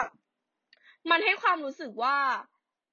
[1.11, 2.17] มันให้ความรู้สึกว่า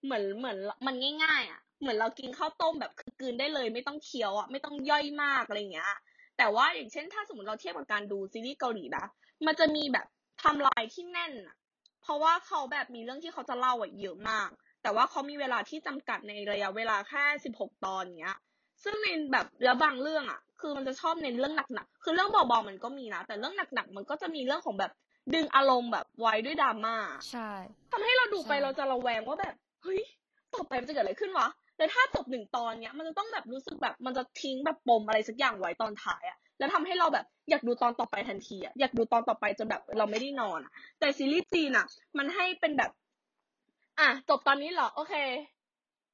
[0.03, 0.57] เหมือนเหมือน
[0.87, 5.91] มันง่ายๆอะเหมือนเรากินข้าวต้มแบบคือกลืนได้เลย ไม่ต้องเคี้ยวอะไม่ต้องย่อยมากอะไรเงี้ย
[6.41, 9.05] แต่ว่าอย่างเช่น ถ้าสมมติเราเทียบกับการดูซีรีส์เกาหลีนะ
[9.45, 10.05] มันจะมีแบบ
[10.39, 11.55] ไทำลายที่แน่นอะ
[12.01, 14.49] เพราะว่าเขาแบบมีเรื่องที่เขาจะเล่าอะเยอะมาก
[14.83, 18.37] แต่ว่าเขามีเวลาที่จำกัดในระยะเวลาแค่สิบหกตอนเงี้ย
[18.83, 24.91] ซึ่งในแบบแล้วบางเรื่องอะคือมันจะชอบเน้นเรื่องหนักๆ คือเรื่องเบาๆมันก็มีนะ แต่เรื่องหนักๆ มันก็จะมีเรื่องของแบบ
[25.33, 26.95] ดึงอารมณ์แบบไว้ด้วยดราม่า
[27.31, 27.51] ใช่
[27.91, 30.01] ทำให้เราดูไปใช่เราจะระแวงว่าแบบ เฮ้ย
[30.53, 41.85] ต่อไปมันจะเกิดอะไรขึ้นวะ แต่ถ้าจบหนึ่งตอนเนี้ย มันจะต้องแบบรู้สึกแบบมันจะทิ้งแบบปมอะไรสักอย่างไว้ตอนท้ายอะแล้วทำให้เราแบบอยากดูตอนต่อไปทันทีอะอยากดูตอนต่อไปจนแบบเราไม่ได้นอนอะแต่ซีรีส์จีนอะ
[42.17, 42.91] มันให้เป็นแบบ
[43.99, 45.13] อะจบตอนนี้เหรอ โอเค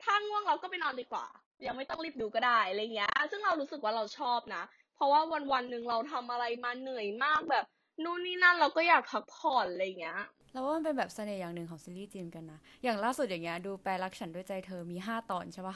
[0.04, 1.26] ถ้าง่วงเราก็ไปนอนดีกว่า
[1.66, 4.64] ยังไม่ต้องรีบดูก็ได้อะไรเงี้ย ซึ่งเรารู้สึกว่าเราชอบนะ
[4.96, 7.66] เพราะว่าวันวันหนึ่งเราทำอะไรมาเหนื่อยมากแบบ
[8.04, 10.20] นู่นนี่นั่นเราก็อยากพักผ่อนอะไรเงี้ย
[10.52, 15.76] แล้วว่ามันเป็นแบบเสน่ห์อย่างหนึ่งของซีรีส์จีนกันนะ อย่างล่าสุดอย่างเงี้ยดูแปลรักฉันด้วยใจเธอมีห้าตอนใช่ปะ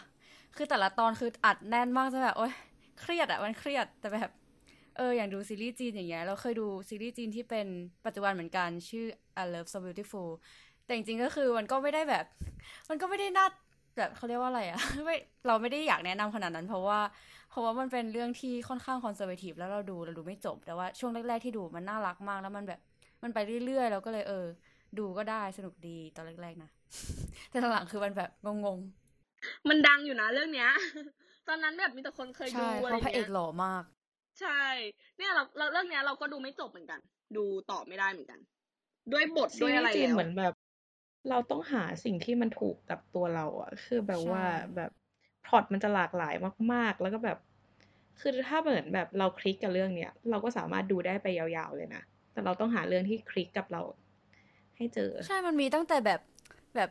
[0.55, 2.53] คือแต่ละตอนคืออัดแน่นมากจะแบบ โอ๊ย
[3.01, 4.29] เครียดอะมันเครียดแต่แบบ
[4.97, 7.67] เอออย่างดูซีรีส์จีนอย่างเงี้ยเราเคยดูซีรีส์จีนที่เป็น
[8.05, 9.05] ปัจจุบันเหมือนกันชื่อ
[9.41, 10.29] I Love So Beautiful
[10.85, 12.25] แต่จริงๆก็คือมันก็ไม่ได้แบบ
[12.89, 13.45] มันก็ไม่ได้น่า
[13.97, 15.15] แบบเขาเรียกว่าอะไรอะไม่
[15.47, 16.99] เราไม่ได้อยากแนะนำขนาดนั้น เพราะว่า
[17.49, 22.79] เพราะว่ามันเป็นเรื่องที่ค่อนข้างคอนเซอร์เวทีฟแล้วเราดูเราดูไม่จบ แต่ว่าช่วงแรกๆที่ดูมันน่ารักมากแล้วมันแบบ
[23.23, 24.45] มันไปเรื่อยๆ เราก็เลยเออ
[24.97, 26.69] ดูก็ได้สนุกดีตอนแรกๆนะ
[27.49, 28.79] แต่หลังๆคือมันแบบงง
[29.69, 30.69] มันดังอยู่นะเรื่องเนี้ย
[31.47, 33.83] ตอนนั้นแบบมีแต่คนเคยๆดูใช่อะเพไรราะพระเอเงี้กยหล่อมาก
[34.39, 34.63] ใช่
[35.17, 36.99] เนี่ยเราเราเรื่องเนี้ยเราก็ดูไม่จบเหมือนกัน
[37.35, 38.39] ดูต่อไม่ได้เหมือนกัน
[39.11, 40.53] ด้วยบทซีด้วยรีอะไรส์จีนแล้วเหมือนแบบ
[41.29, 44.43] เราต้องหาสิ่งที่มันถูกกับตัวเราอะคือแบบใช่ว่า
[44.75, 44.91] แบบ
[45.45, 46.35] พล็อตมันจะหลากหลาย
[46.73, 47.37] มาก ๆ แล้วก็แบบ
[48.19, 52.01] คือถ้าเหมือนแบบเราคลิกกับเรื่องเนี้ย เราก็สามารถดูได้ไปยาวๆเลยนะ
[52.33, 53.81] แต่เราต้องหาเรื่องที่คลิกกับเรา
[54.77, 56.21] ให้เจอ ใช่มันมีตั้งแต่แบบ
[56.75, 56.89] แบบ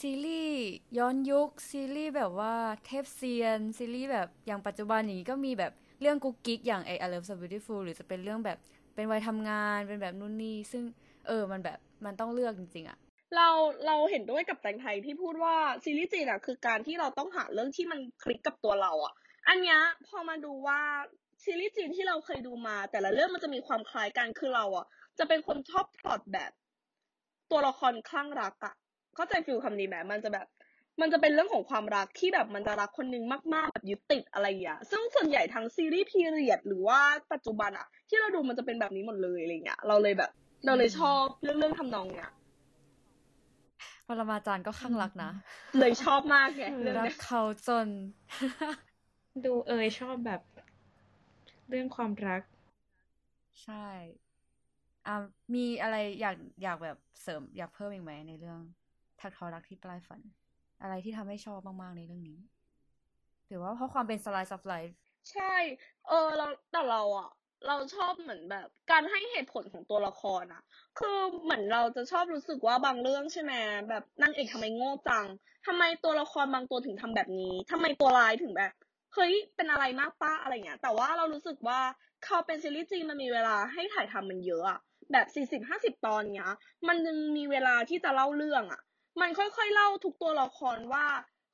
[0.00, 0.62] ซีรีส์
[0.98, 2.54] ย้อนยุค ซีรีส์แบบว่า
[2.86, 8.58] เทพเซียน ซีรีส์แบบอย่างปัจจุบันอย่างนี้ก็มีแบบเรื่องกุ๊กกิ๊กอย่างไอ I Love So Beautiful หรือจะเป็นเรื่องแบบ
[8.94, 10.82] เป็นวัยทำงานเป็นแบบนู่นนี่ซึ่ง
[11.26, 12.98] เออมันแบบมันต้องเลือกจริงๆอะ
[13.36, 13.48] เรา
[13.86, 19.14] เราเห็นด้วยกับแตงไทยที่พูดว่าซีรีส์จีนอะคือการที่เราต้องหาเรื่องที่มันคลิกกับตัวเราอะ
[19.48, 20.80] อันเนี้ยพอมาดูว่า
[21.44, 24.86] ซีรีส์จีนที่เราเคยดูมา แต่ละเรื่องมันจะมีความคล้ายกันคือเราอะ
[25.18, 26.52] จะเป็นคนชอบพล็อตแบบ
[27.50, 28.74] ตัวละครคลั่งรักอะ
[29.14, 30.46] เข้าใจฟิลคำนี้ไหมมันจะแบบ
[31.00, 33.24] มันจะเป็นเรื่องของความรักที่แบบมันจะรักคนนึง
[33.54, 37.00] มากๆแบบยึดติดอะไรอย่างเงี้ยซึ่งส่วนใหญ่ทั้งซีรีส์พีเรียดหรือว่า
[37.32, 40.30] ปัจจุบันอะที่เราดูมันจะเป็นแบบนี้หมดเลยอะไรเงี้ยเราเลยแบบ
[40.66, 42.32] เราเลยชอบเรื่องเรื่องทำนองเนี้ย
[44.08, 45.30] ปรมาจารย์ก็ข้างรักนะ
[45.78, 47.86] เลยชอบมากไงเรื่องรักเนี้ยเขาจน
[49.44, 50.40] ดูเอยชอบแบบ
[51.70, 52.42] เรื่องความรัก
[53.62, 53.86] ใช่
[55.06, 55.14] อ่า
[55.54, 58.60] มีอะไรอยากอยากแบบเสริมอยากเพิ่มอีกไหมในเรื่อง
[59.20, 60.20] ทักทอรักที่ปลายฝัน
[60.82, 62.38] อะไรที่ทำให้ชอบมากๆในเรื่องนี้
[63.48, 64.96] หรือว่าเพราะความเป็น slice of life
[65.32, 65.54] ใช่
[66.08, 67.30] เออเราแต่เราอะ
[67.66, 70.62] เราชอบเหมือนแบบ การให้เหตุผลของตัวละครอะ
[70.98, 73.52] คือเหมือนเราจะชอบรู้สึกว่าบางเรื่องใช่ไหม
[73.88, 75.26] แบบนางเอกทำไมโง่จัง
[75.66, 78.72] ทำไมตัวละครบางตัวถึงทำแบบนี้ทำไมตัวร้ายถึงแบบ
[79.14, 81.80] เฮ้ยเป็นอะไรมากป้าอะไรเงี้ยแต่ว่าเรารู้สึกว่า
[82.24, 84.80] เขาเป็นซีรีส์จีนมันมีเวลาให้ถ่ายทำมันเยอะอะ
[85.12, 86.48] แบบสี่สิบห้าสิบตอนเนี้ย
[86.88, 88.80] มันยังมีเวลาที่จะเล่าเรื่องอะ
[89.20, 91.06] มันค่อยๆเล่าทุกตัวละครว่า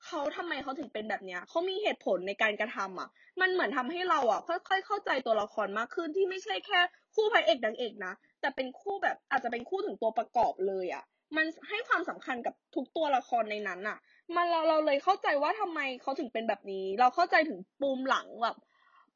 [0.04, 3.08] เขาทำไมเขาถึงเป็นแบบเนี้ยเขามีเหตุผลในการกระทำอะ
[3.40, 6.80] มันเหมือนทำให้เราอะ ค่อยๆ เข้าใจตัวละครมากขึ้นที่ไม่ใช่แค่
[7.14, 11.04] คู่พระเอกนางเอกนะ แต่เป็นคู่แบบอาจจะเป็นคู่ถึงตัวประกอบเลยอะ
[11.36, 13.98] มันให้ความสำคัญกับทุกตัวละครในนั้นอะ
[14.34, 18.56] มันเราเราเลยเข้าใจว่าทำไมเขาถึงเป็นแบบนี้ เราเข้าใจถึงปูมหลังแบบ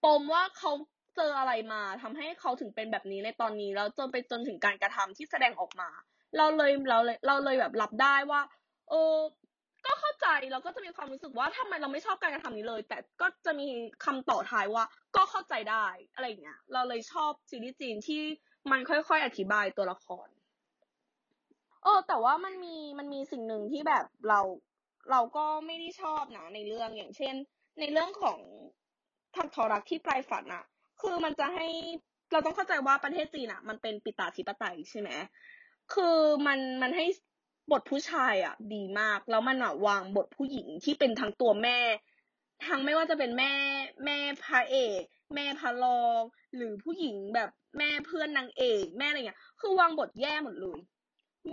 [0.05, 0.73] ปมว่าเขา
[1.17, 5.91] เจออะไรมาทำให้เขาถึงเป็นแบบนี้ในตอนนี้แล้วจนไปจนถึงการกระทำที่แสดงออกมา
[6.37, 8.41] เราเลยเราเลยเราเลยแบบรับได้ว่า
[8.91, 9.17] เออ
[9.87, 13.67] ก็เข้าใจเราก็จะมีความรู้สึกว่าทำไมเราไม่ชอบการกระทำนี้เลย แต่ก็จะมี
[14.05, 14.85] คำต่อท้ายว่า
[15.17, 18.21] ก็เข้าใจได้อะไรอย่างเงี้ยเราเลยชอบซีรีส์จีนที่
[18.71, 20.29] มันค่อยๆ อธิบายตัวละคร
[21.83, 24.41] เออแต่ว่ามันมีมันมีสิ่งหนึ่งที่แบบเรา
[25.11, 27.35] เราก็ไม่ได้ชอบนะในเรื่องอย่างเช่น
[27.81, 28.39] ในเรื่องของ
[29.37, 30.65] ทักทอรักที่ปลายฝันอะ
[31.01, 31.67] คือมันจะให้
[32.33, 35.11] เราต้องเข้าใจว่าประเทศจีนอะมันเป็นปิตาธิปไตยใช่ไหม
[35.95, 37.07] คือมันมันให้
[37.73, 41.79] บทผู้ชายอะดีมาก แล้วมันอะวางบทผู้หญิงที่เป็นทั้งตัวแม่
[42.67, 43.53] ทั้งไม่ว่าจะเป็นแม่
[44.05, 45.03] แม่พระเอก
[45.35, 46.23] แม่พระรอง
[46.57, 50.79] หรือผู้หญิงแบบแม่เพื่อนนางเอกแม่อะไรเงี้ย คือวางบทแย่หมดเลย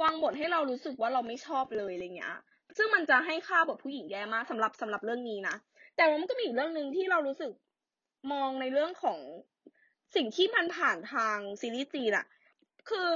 [0.02, 2.36] วางบทให้เรารู้สึกว่าเราไม่ชอบเลยอะไรเงี้ย
[2.78, 5.56] ซึ่งมันจะให้ค่าแบทผู้หญิงแย่มากสำหรับสำหรับเรื่องนี้นะ
[5.96, 7.52] แต่ว่ามันก็มีอีกเรื่องหนึ่งที่เรารู้สึก
[8.32, 9.20] มองในเรื่องของ
[10.16, 12.26] สิ่งที่มันผ่านทางซีรีส์จีนอะ
[12.90, 13.08] คือ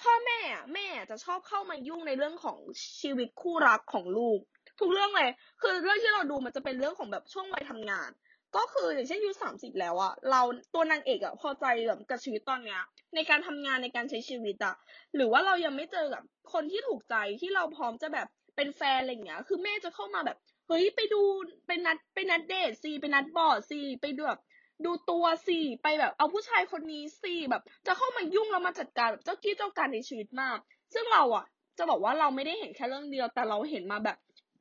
[0.00, 2.58] พ่อแม่อะแม่จะชอบเข้ามายุ่งในเรื่องของ
[3.00, 4.38] ชีวิตคู่รักของลูก
[4.80, 5.30] ทุกเรื่องเลย
[5.62, 8.10] คือเรื่องที่เราดูมันจะเป็นเรื่องของแบบช่วงวัยทำงาน
[8.56, 10.40] ก็คืออย่างเช่นอายุสามสิบแล้วอะเรา
[10.74, 12.80] ตัวนางเอกอะพอใจแบบกับชีวิตตอนเนี้ย
[13.14, 14.74] ในการทำงานในการใช้ชีวิตอะ
[15.14, 21.22] หรือว่าเรายังไม่เจอกับคนที่ถูกใจที่เราพร้อมจะแบบ เป็นแฟนอะไรเงี้ย คือแม่จะเข้ามาแบบ เฮ้ยไปดู
[21.66, 24.40] ไปนัดไปนัดเดทสิไปนัดบอร์ดสิไปดูแบบ
[24.84, 30.58] ดูตัวสิไปแบบเอาผู้ชายคนนี้สิแบบ จะเข้ามายุ่งแล้วมาจัดการแบบเจ้ากี้เจ้าการในชีวิตมาก
[30.94, 31.44] ซึ่งเราอะ
[31.78, 34.16] จะบอกว่าเราไม่ได้เห็นแค่เรื่องเดียว แต่เราเห็นมาแบบ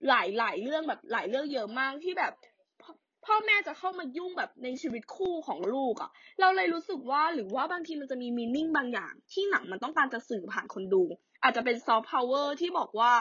[0.10, 2.34] หลายหลายเรื่องแบบหลายเรื่องเยอะมากที่แบบ
[2.82, 2.92] พ่อ
[3.26, 11.04] พ่อแม่จะเข้ามายุ่งแบบในชีวิตคู่ของลูกอะ เราเลยรู้สึกว่าหรือว่าบางทีมันจะมีมีนิ่งบางอย่าง ที่หนังมันต้องการจะสื่อผ่านคนดู
[11.44, 13.12] อาจจะเป็นซอฟต์พาวเวอร์ที่บอกว่า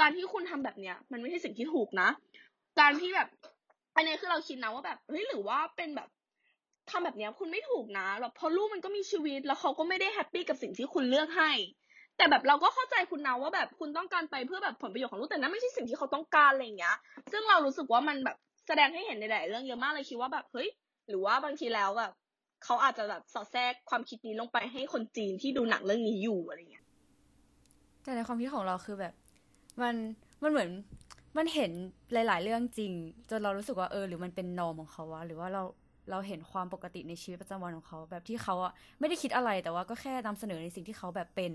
[0.00, 2.08] การที่คุณทำแบบเนี้ย มันไม่ใช่สิ่งที่ถูกนะ
[2.80, 3.28] การที่แบบ
[3.96, 6.08] อันนี้คือเราคิดนะว่าแบบเฮ้ยหรือว่าเป็นแบบ
[6.90, 11.50] ทำแบบเนี้ยคุณไม่ถูกนะแบบเพราะลูกมันก็มีชีวิต แล้วเขาก็ไม่ได้ happy กับสิ่งที่คุณเลือกให้
[12.16, 16.96] แต่แบบเราก็เข้าใจคุณนะว่าแบบคุณต้องการไปเพื่อแบบผลประโยชน์ของลูกแต่นั่นไม่ใช่สิ่งที่เขาต้องการอะไรอย่างเงี้ย
[17.32, 20.68] ซึ่งเรารู้สึกว่ามันแบบแสดงให้เห็นในหลายเรื่องเยอะมากเลยคิดว่าแบบเฮ้ย
[21.08, 22.12] หรือว่าบางทีแล้วแบบ
[22.64, 26.84] เขาอาจจะแบบสอดแทรกความคิดนี้ลงไปให้คนจีนที่ดูหนังเรื่องนี้อยู่อะไรเงี้ย
[28.02, 29.14] แต่ในความคิดของเราคือแบบ
[29.80, 29.94] มัน
[30.42, 30.70] มันเหมือน
[31.36, 31.72] มันเห็น
[32.12, 32.92] หลาย ๆ เรื่องจริง
[33.30, 35.62] จนเรารู้สึกว่าเออ หรือมันเป็นนอมของเขาวะหรือว่าเรา
[36.10, 41.52] เราเห็นความปกติในชีวิตประจำวันของเขา แบบที่เขาอะไม่ได้คิดอะไรแต่ว่าก็แค่นำเสนอในสิ่งที่เขาแบบเป็น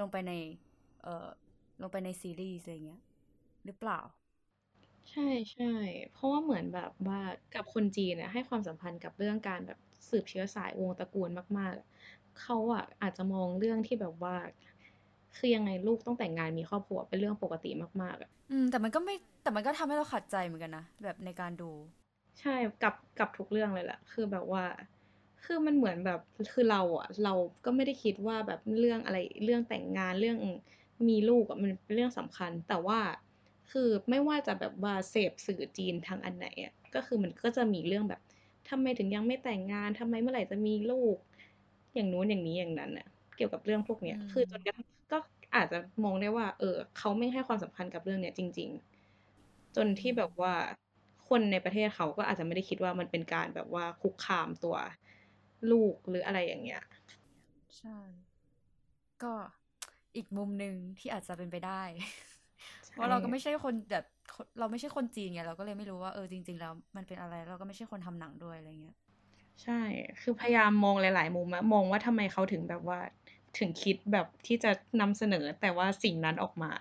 [0.00, 0.32] ลงไปใน
[1.02, 1.28] เอ่อ
[1.82, 3.00] ลงไปในซีรีส์อะไรเงี้ย
[3.64, 4.00] หรือเปล่า
[5.10, 5.74] ใช่ใช่
[6.12, 7.20] เพราะว่าเหมือนแบบว่า
[7.54, 9.78] กับคนจีนเนี่ยให้ความสัมพันธ์กับเรื่องการแบบ
[10.10, 11.74] สืบเชื้อสายวงตระกูลมาก
[12.08, 14.34] ๆ เขาอะอาจจะมองเรื่องที่แบบว่า
[15.36, 17.70] คือยังไงลูกต้องแต่งงานมีครอบครัวเป็นเรื่องปกติ
[18.02, 21.70] มากๆอะอืมแต่มันก็ไม่แต่มันก็ทำให้เราขัดใจเหมือนกันนะแบบในการดู
[22.40, 24.64] ใช่กับกับทุกเรื่องเลยแหละคือแบบว่า
[25.44, 26.20] คือมันเหมือนแบบ
[26.52, 30.36] คือเราอะ เราก็ไม่ได้คิดว่าแบบเรื่องอะไรเรื่องแต่งงานเรื่อง
[31.08, 33.00] มีลูกอะมันเป็นเรื่องสำคัญ แต่ว่า
[33.72, 38.20] คือไม่ว่าจะแบบว่าเสพสื่อจีนทางอันไหนอะก็คือมันก็จะมีเรื่องแบบ
[38.70, 41.16] ทำไมถึงยังไม่แต่งงานทำไมเมื่อไหร่จะมีลูก
[41.94, 45.18] อย่างนู้นอย่างนี้อย่างนั้นอะเกี่ยวกับเรื่องพวกเนี้ยอืมคือจนกระทั่งก็
[45.56, 48.70] อาจจะมองได้ว่า เออ เขาไม่ให้ความสำคัญกับเรื่องเนี้ยจริง
[49.16, 50.54] ๆ จนที่แบบว่า
[51.28, 54.76] คนในประเทศเขาก็อาจจะไม่ได้คิดว่ามันเป็นการแบบว่าคุกคามตัว
[55.70, 56.82] ลูกหรืออะไรอย่างเงี้ย
[57.76, 57.96] ใช่
[59.22, 59.32] ก็
[60.16, 61.82] อีกมุมหนึ่งที่อาจจะเป็นไปได้
[62.92, 64.04] เพราะเราก็ไม่ใช่คนแบบ
[64.58, 68.96] เราไม่ใช่คนจีนไงเราก็เลยไม่รู้ว่าเออจริง ๆ แล้วมันเป็นอะไรเราก็ไม่ใช่คนทำหนังด้วยอะไรเงี้ย
[69.62, 69.80] ใช่
[70.20, 72.98] คือพยายามมองหลาย ๆ มุมอะมองว่าทำไมเขาถึงแบบว่า
[73.58, 76.72] ถึงคิดแบบที่จะนำเสนอแต่ว่าสิ่งนั้นออกมา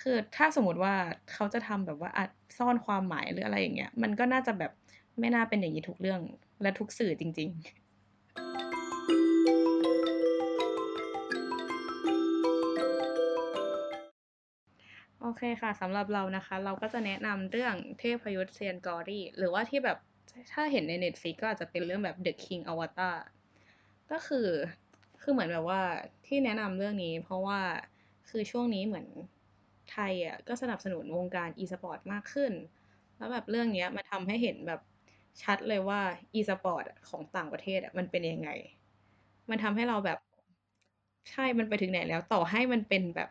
[0.00, 0.94] คือถ้าสมมติว่า
[1.32, 4.72] เขาจะทำแบบว่าอัดซ่อนความหมายหรืออะไรอย่างเงี้ย มันก็น่าจะแบบ
[5.20, 6.20] ไม่น่าเป็นอย่างนี้ทุกเรื่อง
[6.62, 7.60] และทุกสื่อจริง ๆ
[15.20, 19.98] โอเคค่ะสำหรับเรานะคะ เราก็จะแนะนำเรื่องเทพยุทธเซียนกอรี่หรือว่าที่แบบ
[20.52, 23.16] ถ้าเห็นใน Netflix ก็อาจจะเป็นเรื่องแบบ The King Avatar
[24.10, 24.48] ก็คือ
[25.22, 25.80] คือเหมือนแบบว่า
[26.26, 27.60] ที่แนะนำเรื่องนี้ เพราะว่า
[28.28, 29.06] คือช่วงนี้เหมือน
[29.90, 32.52] ไทยอะก็สนับสนุนวงการ e-sport มากขึ้น
[33.16, 34.80] แล้วแบบเรื่องเนี้ยมันทำให้เห็นแบบ
[35.42, 36.00] ชัดเลยว่า
[36.34, 38.50] e-sport ของต่างประเทศอะมันเป็นยังไง
[39.50, 40.18] มันทำให้เราแบบ
[41.30, 43.28] ใช่มันไปถึงไหนแล้วต่อให้มันเป็นแบบ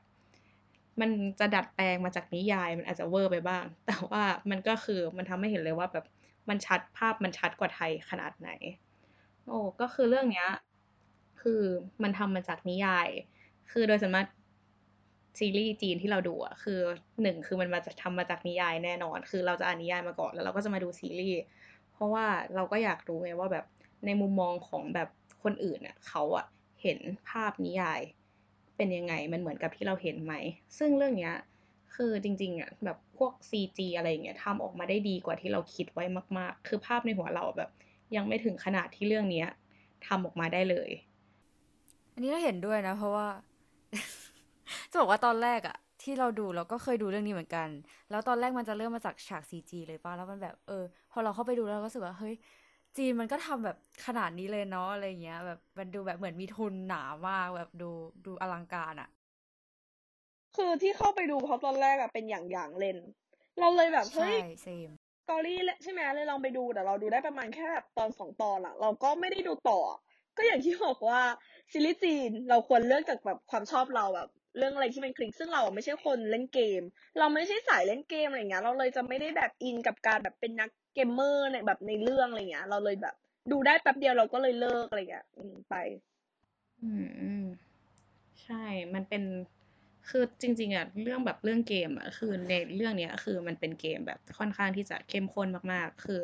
[1.02, 6.06] มันจะดัดแปลงมาจากนิยาย มันอาจจะเวอร์ไปบ้าง แต่ว่ามันก็คือมันทำให้เห็นเลยว่าแบบ
[6.50, 8.50] มันชัดภาพมันชัดกว่าไทยขนาดไหน
[9.46, 10.48] โอ้ก็คือเรื่องเนี้ย
[11.42, 11.62] คือ
[12.04, 13.10] มันทำมาจากนิยาย
[13.72, 14.28] คือโดยสามารถ
[15.40, 16.80] ซีรีส์จีนที่เราดูอะคือ
[17.22, 21.40] หนึ่งคือมันมาจะทำมาจากนิยายแน่นอน คือเราจะอ่านนิยายมาก่อนแล้วเราก็จะมาดูซีรีส์
[21.94, 22.26] เพราะว่า
[22.56, 23.66] เราก็อยากรู้ไงว่าแบบ
[24.06, 25.10] ในมุมมองของแบบ
[25.44, 26.46] คนอื่นอะเขาอะ
[26.82, 27.00] เห็น
[27.30, 28.02] ภาพนิยาย
[28.78, 30.34] เป็นยังไงมันเหมือนกับที่เราเห็นไหม
[30.78, 31.34] ซึ่งเรื่องเนี้ย
[31.96, 36.06] คือจริงๆอะแบบพวก CG อะไรอย่างเงี้ยทำออกมาได้ดีกว่าที่เราคิดไว้
[36.38, 37.70] มาก ๆ คือภาพในหัวเราแบบ
[38.16, 39.48] ยังไม่ถึงขนาดที่เรื่องเนี้ย
[40.08, 40.90] ทำออกมาได้เลย
[42.14, 43.28] อันนี้เราเห็นด้วยนะ เพราะว่า
[44.92, 47.70] จะบอกว่าตอนแรกอะที่เราดูเราก็เคยดูเรื่องนี้เหมือนกัน
[48.10, 52.36] แล้วตอนแรกมันจะเริ่มมาจากฉากซีจีเลยป่ะ แล้วมันแบบเออ พอเราเข้าไปดูแล้วเราก็รู้สึกว่าเฮ้ย
[52.98, 57.86] จีนมันก็ทำแบบขนาดนี้เลยเนาะอะไรเงี้ย แบบมันดูแบบเหมือนมีทุนหนามากแบบดู
[58.26, 59.10] ดูอลังการอะ
[60.56, 62.98] คือที่เข้าไปดูเพราะตอนแรกอะเป็นอย่างอย่างเล่น
[63.60, 64.92] เราเลยแบบเฮ้ใช่ยเซม
[65.30, 69.80] กอรี่ใช่ไหมเลยลองไปดูแต่เราดูได้ประมาณแค่แบบตอนสองตอนอะเราก็ไม่ได้ดูต่อ
[70.42, 71.22] ก็อย่างที่บอกว่า
[71.72, 76.82] ซีรีส์จีนเราควรเลือกจากแบบความชอบเราแบบเรื่องอะไรที่มันคลิกซึ่งเราไม่ใช่คนเล่นเกม
[77.20, 83.16] เราไม่ใช่สายเล่นเกมอะไรเงี้ยเราเลยจะไม่ได้แบบอินกับการแบบเป็นนักเกมเมอร์ในแบบในเรื่องอะไรเงี้ย เราเลยแบบ
[83.52, 85.26] ดูได้แป๊บเดียวเราก็เลยเลิกอะไรเงี้ย
[85.70, 85.76] ไป
[86.82, 86.92] อื
[87.44, 87.46] ม
[88.44, 89.24] ใช่ มันเป็น
[90.10, 96.22] คือจริง ๆอะเรื่องแบบเรื่องเกมอะคือในเรื่องเนี้ย คือมันเป็นเกมแบบค่อนข้างที่จะเข้มข้นมากๆ คือ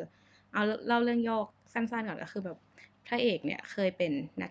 [0.52, 1.38] เอาเล่าเรื่องย่อ
[1.72, 2.58] สั้นๆก่อนก็คือแบบ
[3.08, 4.50] พระเอกเนี่ยเคยเป็นนัก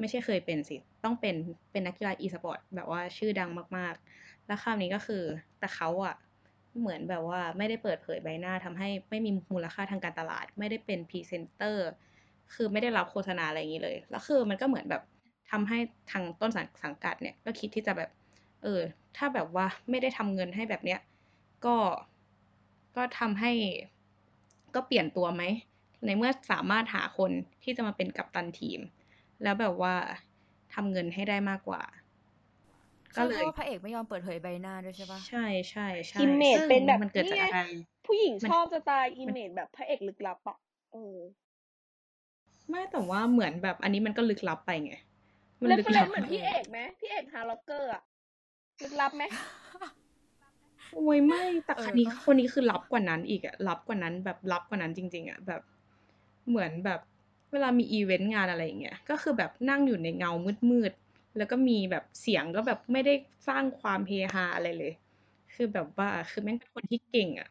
[0.00, 1.36] ไม่ใช่เคยเป็นสิ ต้องเป็น
[1.72, 5.22] เป็นนักกีฬาอีสปอร์ตแบบว่าชื่อดังมากๆ แล้วคราวนี้ก็คือ
[5.58, 6.14] แต่เขาอะ
[6.80, 11.88] เหมือนแบบว่าไม่ได้เปิดเผยใบหน้าทำให้ไม่มีมูลค่าทางการตลาด ไม่ได้เป็นพรีเซนเตอร์
[12.54, 15.02] คือไม่ได้รับโฆษณาอะไรอย่างนี้เลยแล้วคือมันก็เหมือนแบบ
[15.50, 15.78] ทำให้
[16.10, 16.50] ทางต้น
[16.84, 18.10] สังกัดเนี่ยก็คิดที่จะแบบ
[18.62, 18.80] เออ
[19.16, 21.00] ถ้าแบบว่าไม่ได้ทำเงินให้แบบเนี้ย
[21.64, 21.76] ก็
[22.96, 23.52] ก็ทำให้
[24.74, 25.42] ก็เปลี่ยนตัวไหม
[26.04, 27.30] ในเมื่อสามารถหาคน
[27.62, 28.80] ที่จะมาเป็นกัปตันทีม
[29.42, 29.94] แล้วแบบว่า
[30.74, 31.82] ทำเงินให้ได้มากกว่า
[33.16, 37.60] ก็ใช่เลยเพยราะว่าพระเอกไม่ยอมเปิดเผยใบหน้าด้วยใช่ปะใช่ใช่ใช่ image ซึ่งเป็นแบบมันเกิดจากนี่ไงอะไร
[38.06, 40.56] ผู้หญิงมันชอบสไตล์ image แบบพระเอกลึกลับอะ
[40.92, 41.16] เออ
[42.68, 44.94] ไม่แต่ว่าเหมือนแบบอันนี้มันก็ลึกลับไปไง
[45.60, 48.02] มันเรฟลึกเฟรลันบเหมือนพี่เอกไหมพี่เอก Heartrocker อะ
[48.82, 49.22] ลึกลับไหม
[50.94, 55.62] โอ้ยไม่แต่เออคนนี้ก็คนนี้คือลับกว่านั้นอีกอะลับกว่านั้นแบบลับกว่านั้นจริง ๆอะแบบ
[56.48, 57.00] เหมือนแบบ
[57.52, 60.30] เวลามีอีเวนต์งานอะไรอย่างเงี้ยก็คือแบบนั่งอยู่ในเงา
[60.70, 63.14] มืดๆแล้วก็มีแบบเสียงก็แบบไม่ได้
[63.48, 64.92] สร้างความเฮฮาอะไรเลย
[65.54, 67.48] คือแบบว่าคือแม่งเป็นคนที่เก่งอะ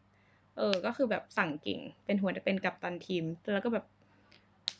[0.57, 3.85] เออ ก็คือแบบสั่งเก่ง เป็นหัวเป็นกัปตันทีม แล้วก็แบบ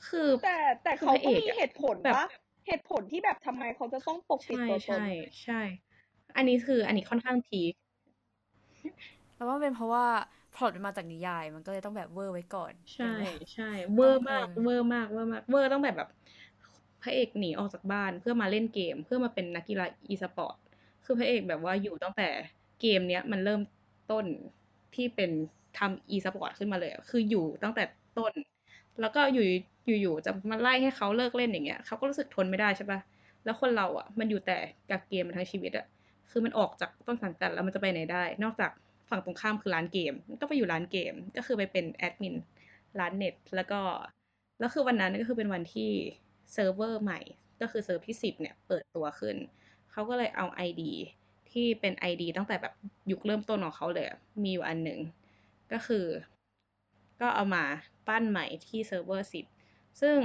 [0.08, 2.28] คือแต่แต่คือเขาพระก็เอกมีอะเหตุผลแบบปะ
[2.67, 5.04] เหตุผลที่แบบทำไมเขาจะต้องปกปิดใช่ตัวตนใช่
[5.43, 5.62] ใช่
[6.36, 7.73] อันนี้คืออันนี้ค่อนข้างพีค
[9.36, 10.06] แล้วว่ามันเป็นเพราะว่า
[10.56, 13.63] พล็อตมันมาจากนิยาย มันก็เลยต้องแบบเวอร์ไว้ก่อน ใช่เป็นแบบใช่
[13.96, 16.10] เวอร์มากเออเวอร์มากเวอร์มากเวอร์ตั้งแต่แบบ
[17.02, 20.56] พระเอกหนีออกจากบ้านเพื่อมาเล่นเกม เพื่อมาเป็นนักกีฬาอีสปอร์ต
[21.06, 22.28] คือพระเอกแบบว่าอยู่ตั้งแต่
[22.82, 23.62] เกมเนี้ยมันเริ่ม
[24.12, 24.26] ต้น
[24.96, 25.32] ที่เป็น
[25.78, 27.84] ทำอีสปอร์ตขึ้นมาเลยอะคืออยู่ตั้งแต่
[28.18, 28.34] ต้น
[29.02, 29.46] แล้วก็อยู่
[30.02, 33.00] อยู่ๆจะมาไล่ให้เขาเลิกเล่นอย่างเงี้ยเขาก็รู้สึกทนไม่ได้ใช่ปะ
[33.44, 34.58] แล้วคนเราอะ มันอยู่แต่
[34.89, 35.86] กับเกมมาทั้งชีวิตอะ
[36.32, 38.72] คือมันออกจากต้นสังกัดแล้วมันจะไปไหนได้ นอกจาก
[39.13, 42.36] ฝั่งตรงข้ามคือร้านเกม ก็ไปอยู่ร้านเกม ก็คือไปเป็นแอดมิน
[42.99, 43.82] ร้านเน็ต แล้วก็
[44.60, 45.91] แล้วคือวันนั้นก็คือเป็นวันที่
[46.54, 47.19] เซิร์ฟเวอร์ใหม่
[47.62, 49.36] ก็คือเซิร์ฟที่สิบเนี่ยเปิดตัวขึ้น
[49.91, 50.84] เขาก็เลยเอา ID
[51.52, 52.73] ที่เป็น ID ตั้งแต่แบบ
[53.12, 54.08] ยุคเริ่มต้นของเขาเลย
[54.43, 54.99] มีอยู่อันหนึ่ง
[55.71, 56.06] ก็คือ
[57.21, 57.63] ก็เอามา
[58.08, 59.45] ปั้นใหม่ที่เซิร์ฟเวอร์สิบ
[60.02, 60.17] ซึ่ง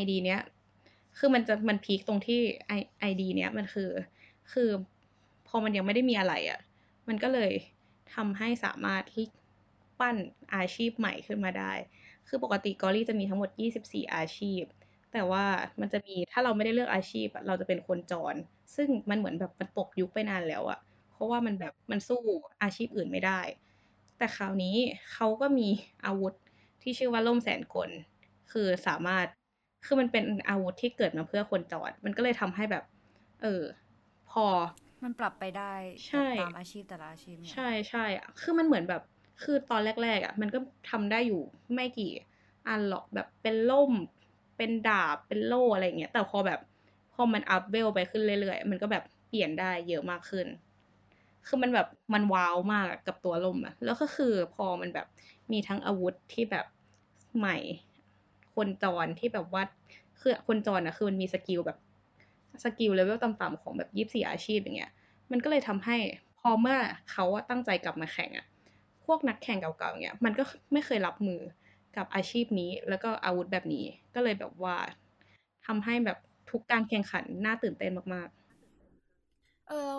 [0.00, 0.40] ID เนี้ย
[1.18, 2.40] คือมันจะมันพีคตรงที่
[3.10, 3.90] ID เนี้ยมันคือ
[4.52, 4.68] คือ
[5.48, 6.60] พอมันยังไม่ได้มีอะไรอะ่ะ
[7.08, 7.52] มันก็เลย
[8.14, 9.02] ทำให้สามารถ
[10.00, 10.16] ปั้น
[10.54, 11.72] อาชีพใหม่ขึ้นมาได้
[12.28, 14.62] คือปกติกอรี่จะมีทั้งหมด 24 อาชีพ
[15.12, 15.44] แต่ว่า
[15.80, 18.34] มันจะมีถ้าเราไม่ได้เลือกอาชีพ เราจะเป็นคนจร
[18.76, 20.78] ซึ่งมันเหมือนแบบมันตกยุคไปนานแล้วอะ
[21.12, 22.20] เพราะว่ามันแบบมันสู้
[22.62, 23.40] อาชีพอื่นไม่ได้
[24.18, 24.76] แต่คราวนี้
[25.12, 25.68] เขาก็มี
[26.06, 26.34] อาวุธ
[26.82, 27.90] ที่ชื่อว่าล่มแสนกล
[28.52, 29.26] คือสามารถ
[29.86, 32.84] คือมันเป็นอาวุธที่เกิดมาเพื่อคนจรมันก็เลยทำให้แบบ
[33.42, 33.62] เออ
[34.30, 34.44] พอ
[35.02, 35.72] มันปรับไปได้
[36.08, 39.02] ใช่ตามอาชีพแต่ละอาชีพเนี่ยใช่ใช่อะคือมันเหมือนแบบ
[39.42, 40.58] คือตอนแรก ๆ อะ มันก็
[40.90, 41.42] ทำได้อยู่
[41.74, 42.10] ไม่กี่
[42.68, 43.92] อันหรอกแบบเป็นล่ม
[44.56, 46.60] เป็นดาบเป็นโล่อะไรอย่างเงี้ยแต่พอแบบ
[47.14, 50.46] พอมันอัพเวลไปขึ้นเรื่อยๆ มันก็แบบเปลี่ยนได้เยอะมากขึ้น
[51.46, 55.06] คือมันแบบมันว้าวมากอะกับตัวร่มอะแล้วก็คือพอมันแบบ
[55.52, 56.66] มีทั้งอาวุธที่แบบ
[57.38, 57.56] ใหม่
[58.54, 59.62] คนจรที่แบบว่า
[60.20, 61.78] คือคนจรอะคือมันมี skill แบบ
[62.62, 64.92] skill level ต่ำๆของแบบยี่สี่อาชีพอย่างเงี้ย
[65.30, 65.96] มันก็เลยทำให้
[66.40, 66.78] พอเมื่อ
[67.10, 68.46] เขาอะตั้งใจกลับมาแข่งอะ
[69.06, 71.40] พวกนักแข่งเก่าๆอย่างเงี้ยมันก็ไม่เคยรับมือ
[71.96, 74.76] กับอาชีพนี้แล้วก็อาวุธแบบนี้ ก็เลยแบบว่า
[75.66, 76.18] ทำให้แบบ
[76.50, 78.28] ทุกการแข่งขันน่าตื่นเต้นมาก
[79.68, 79.94] เออ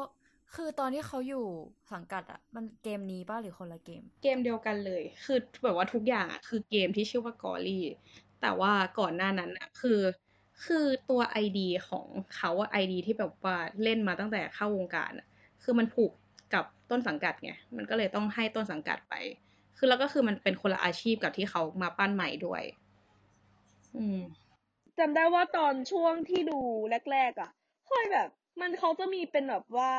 [0.54, 1.46] คือตอนที่เขาอยู่
[1.92, 7.84] สังกัดอะมันเกมนี้ป่ะหรือคนละเกมๆเกมเดียวกันเลย คือแบบว่าทุกอย่างอะคือเกมที่ชื่อว่ากอรี่
[8.42, 10.00] แต่ว่าก่อนหน้านั้นอะคือ
[10.64, 15.28] คือตัว ID ของเขาอะ ID ที่แบบว่าเล่นมาตั้งแต่เข้าวงการอะ
[15.64, 16.12] คือมันผูก
[16.54, 19.14] กับต้นสังกัดไง มันก็เลยต้องให้ต้นสังกัดไป
[19.78, 22.64] คือแล้วก็คือมันเป็นคนละอาชีพกับที่เขามาปั้นใหม่ด้วย
[23.96, 24.20] อืม
[25.00, 26.60] จำได้ว่าตอนช่วงที่ดู
[27.12, 27.52] แรก ๆอะ
[27.88, 29.92] เฮ้ยแบบ มันเขาจะมีเป็นแบบว่า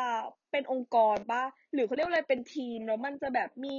[0.50, 1.42] เป็นองค์กรปะ
[1.72, 3.74] หรือเขาเรียกว่าอะไรเป็นทีมแล้วมันจะแบบมี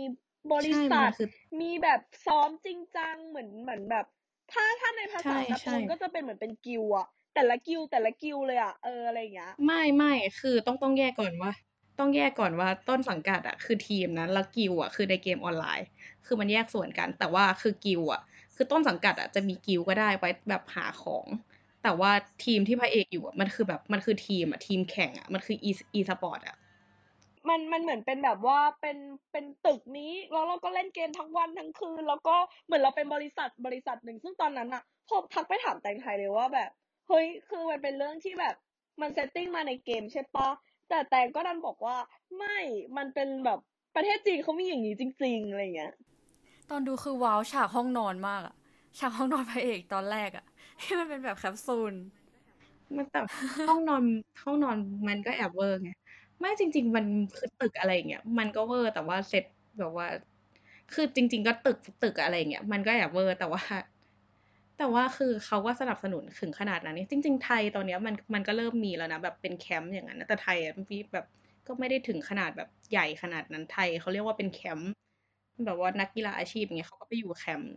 [0.54, 1.28] บริใช่ษัมัทนคือ
[1.62, 4.06] มีแบบซ้อมจริงจังเหมือนเหมือนแบบ
[4.52, 11.52] ถ้าถ้าในภาใช่ษาการ์ใช่ตูนก็จะเป็นเหมือนเป็นกิลด์อะแต่ละกิลด์แต่ละกิลด์เลยอะเอออะไรอย่างเงี้ย ไม่ไม่คือต้องต้องแยกก่อนว่า
[12.00, 15.88] ต้องแยกก่อนว่าต้นสังกัดอะคือทีมนั้นแล้วกิลอะคือในเกมออนไลน์
[16.26, 18.22] คือมันแยกส่วนกัน แต่ว่าคือกิลอะ
[18.56, 21.28] คือต้นสังกัดอะจะมีกิลก็ได้ไว้แบบหาของ
[21.84, 22.12] แต่ว่า
[22.46, 26.56] ทีมที่พระเอกอยู่อะมันคือแบบมันคือทีมอะทีมแข่งอะมันคืออีอีสปอร์ตอะ
[27.50, 28.98] มันมันเหมือนเป็นแบบว่าเป็น
[29.32, 36.70] เป็นตึกนี้แล้วเราก็เล่นเกมทั้งวันทั้งคืน แล้วก็เหมือนเราเป็นบริษัทบริษัทหนึ่งซึ่งตอนนั้นอะพอทักไปถามแตงไทยเลยว่าแบบ
[37.08, 38.56] เฮ้ยคือมันเป็นเรื่องที่แบบ
[39.02, 40.50] มัน setting มาในเกมใช่ปะ
[40.90, 41.98] แต่แตงก็ดันบอกว่า
[42.38, 42.58] ไม่
[42.98, 43.60] มันเป็นแบบ
[43.96, 45.94] ประเทศจีนเขามีอย่างนี้จริง ๆอะไรเงี้ย
[46.70, 48.56] ตอนดูคือว้าวฉากห้องนอนมากอะ
[49.00, 50.46] ฉากห้องนอนพระเอกตอนแรกอะ
[50.82, 51.94] ที่มันเป็นแบบแคปซูล
[52.96, 53.20] มันแต่
[53.70, 54.04] ห้องนอน
[54.44, 55.92] ห้องนอนมันก็แอบเวอร์ไง
[56.40, 57.06] ไม่จริง ๆ มัน
[57.38, 59.46] คือตึกอะไรอย่างเงี้ยมันก็เวอร์แต่ว่าเซต
[59.80, 60.08] แบบว่า
[60.94, 63.64] คือจริง ๆ ก็ตึกตึกอะไรอย่างเงี้ยมันก็แอบเวอร์แต่ว่า
[64.78, 71.26] แต่ว่าคือเขาก็สนับสนุนถึงขนาดนั้นนี่จริง ๆ ไทยตอนเนี้ยมันมันก็เริ่มมีแล้วนะแบบเป็นแคมป์อย่างนั้นนะแต่ไทยอะมีแบบ
[71.68, 74.92] ก็ไม่ได้ถึงขนาดแบบใหญ่ขนาดนั้นไทยเขาเรียกว่าเป็นแคมป์
[75.66, 77.74] แบบว่านักกีฬาอาชีพอย่างเงี้ยเขาก็ไปอยู่แคมป์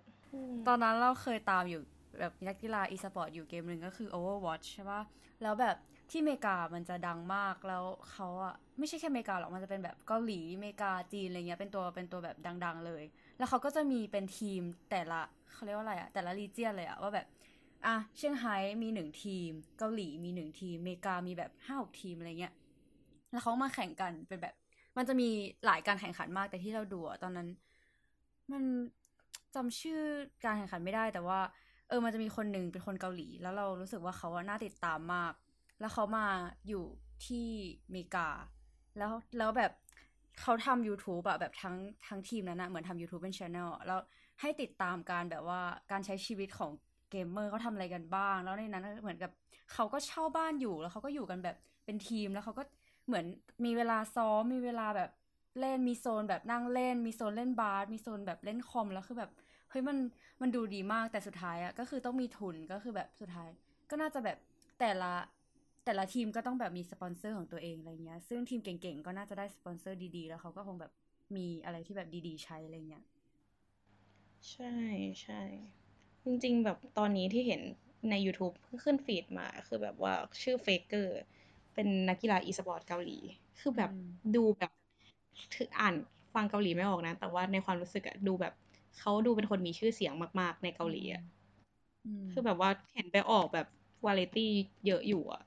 [0.66, 1.82] ตอนนั้นเราเคยตามอยู่
[2.18, 5.02] แบบนักกีฬาอีสปอร์ตอยู่เกมหนึ่งก็คือ Overwatch ใช่ปะ
[5.42, 5.76] แล้วแบบ
[6.10, 13.02] ที่เมกามันจะดังมากแล้วเขาอะไม่ใช่แค่เมกาหรอกมันจะเป็นแบบเกาหลีเมกาจีนอะไรเงี้ยเป็นตัวเป็นตัวแบบดัง ๆ เลย
[13.38, 15.20] แล้วเขาก็จะมีเป็นทีมแต่ละ
[15.52, 17.26] เขาเรียกว่าอะไรอะแต่ละ region เลยอะว่าแบบ
[17.86, 22.52] อะเซี่ยงไฮ้มีหนึ่งทีม เกาหลีมีหนึ่งทีมเมกามีแบบห้าหกทีมอะไรเงี้ย
[23.32, 24.54] แล้วเขามาแข่งกันเป็นแบบ
[24.96, 25.28] มันจะมี
[25.66, 27.48] หลายการแข่งขันมากแต่ที่เราดูอะตอนนั้น
[28.52, 28.62] มัน
[29.54, 30.00] จำชื่อ
[30.44, 31.40] การแข่งขันไม่ได้แต่ว่า
[31.88, 35.32] เออมันจะมีคนหนึ่งเป็นคนเกาหลี แล้วเรารู้สึกว่าเขาอะน่าติดตามมาก
[35.80, 36.26] แล้วเขามา
[36.68, 36.84] อยู่
[37.26, 37.48] ที่
[37.92, 38.28] เมกา
[38.98, 39.72] แล้วแล้วแบบ
[40.40, 44.00] เขาทำ YouTube อะแบบทั้งทั้งทีมนั้นอะเหมือนทำ YouTube เป็นช anel แล้ว
[44.40, 46.70] ให้ติดตามการแบบว่าการใช้ชีวิตของ
[47.10, 49.30] เกมเมอร์เขาทำอะไรกันบ้าง แล้วในนั้นเหมือนกับ
[49.72, 52.62] เขาก็เช่าบ้านอยู่แล้วเขาก็อยู่กันแบบเป็นทีมแล้วเขาก็
[53.06, 53.24] เหมือน
[53.64, 55.10] มีเวลาซ้อมมีเวลาแบบ
[55.60, 59.30] เล่นมีโซนแบบนั่งเล่น มีโซนเล่นบาสมีโซนแบบเล่นคอมแล้วคือแบบ
[59.70, 59.98] เฮ้ยมัน
[60.40, 63.48] มันดูดีมากแต่สุดท้ายอะก็คือต้องมีทุนก็คือแบบสุดท้าย
[63.90, 64.38] ก็น่าจะแบบ
[64.80, 65.12] แต่ละ
[65.84, 70.92] แต่ละทีมก็ต้องแบบมีสปอนเซอร์ของตัวเองอะไรเงี้ย ซึ่งทีมเก่งๆ ก็น่าจะได้สปอนเซอร์ดีๆ แล้วเขาก็คงแบบ
[71.36, 73.04] มีอะไรที่แบบดีๆ ใช้อะไรเงี้ย
[74.50, 74.74] ใช่
[75.22, 75.42] ใช่
[76.24, 77.62] จริงๆ แบบตอนนี้ที่เห็น
[78.10, 81.16] ใน YouTube เพิ่งขึ้น feed มา คือแบบว่าชื่อ Faker
[81.74, 83.18] เป็นนักกีฬาอีสปอร์ตเกาหลี
[83.60, 84.00] คือแบบอืม
[84.36, 84.72] ดูแบบ
[85.56, 85.94] ถึงอ่าน
[86.34, 88.52] ฟังเกาหลีไม่ออกนะ แต่ว่าในความรู้สึกอะดูแบบ
[88.98, 91.22] เขาดูเป็นคนมีชื่อเสียงมาก ๆ ในเกาหลีอะ
[92.04, 93.66] อืมคือแบบว่าเห็นไปออกแบบ
[94.04, 94.52] วาไรตี้
[94.86, 95.42] เยอะอยู่อะ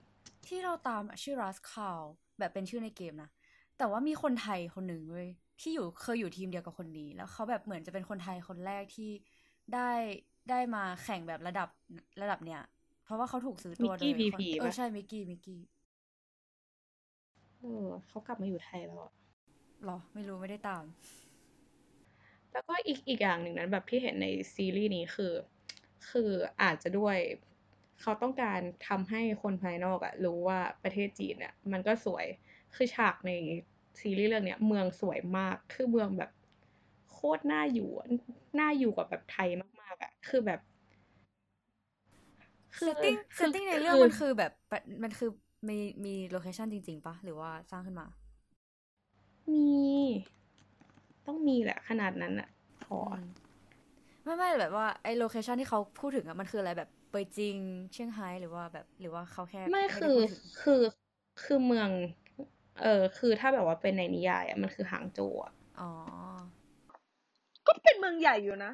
[0.47, 2.01] ที่เราตามอะชื่อ Rascal
[2.39, 3.29] แบบเป็นชื่อในเกมนะ
[3.77, 5.29] แต่ว่ามีคนไทยคนหนึ่งเว้ย
[5.61, 9.11] ที่อยู่เคยอยู่ทีมเดียวกับคนนี้ แล้วเขาแบบเหมือนจะเป็นคนไทยคนแรกที่
[9.73, 9.91] ได้
[10.49, 11.69] ได้มาแข่งแบบระดับ
[12.21, 12.61] ระดับเนี้ย
[13.03, 15.61] เพราะว่าเขาถูกซื้อมิตักวโดกี้ยพีคนพีเออปะใช่มิกกี้มิกกี้
[17.59, 19.11] เออเขากลับมาอยู่ไทยแล้วอะ
[19.81, 20.83] อหรอ ไม่รู้ไม่ได้ตาม
[22.51, 25.33] แล้วก็อีกอีกอย่างหนึ่งนั้นแบบที่เห็นในซีรีส์นี้คือ
[26.09, 26.29] คือ
[26.61, 27.17] อาจจะด้วย
[28.01, 32.25] เขาต้องการทำให้คนภายนอกอะรู้ว่าประเทศจีนเนี่ยมันก็สวย
[32.75, 33.31] คือฉากใน
[33.99, 36.31] ซีรีส์เรื่องเนี้ยเมืองสวยมากคือเมืองแบบ
[37.11, 37.89] โคตรน่าอยู่
[38.59, 39.49] น่าอยู่กว่าแบบไทย
[39.81, 40.59] มากๆอะคือแบบ
[42.81, 44.51] setting setting ในเรื่องมันคือแบบ
[45.03, 45.29] มันคือ
[45.69, 48.07] มีมี location จริง ๆปะหรือว่าสร้างขึ้นมา
[49.47, 49.63] มี
[51.25, 52.49] ต้องมีแหละขนาดนั้นอะ
[52.85, 52.99] ขอ
[54.23, 57.57] ไม่ไม่แบบว่าไอโลเคชันที่เขาพูดถึงอะมันคืออะไรแบบ เปยจิง
[57.93, 60.17] เชียงไฮ้หรือว่าแบบ หรือว่าเขาแค่ไม่คือ
[60.61, 60.81] คือ
[61.43, 61.89] คือเมือง
[62.81, 65.91] เออคือถ้าแบบว่าเป็นในนิยายอะมันคือหางโจอะอ๋อ
[67.67, 68.71] ก็เป็นเมืองใหญ่อยู่นะ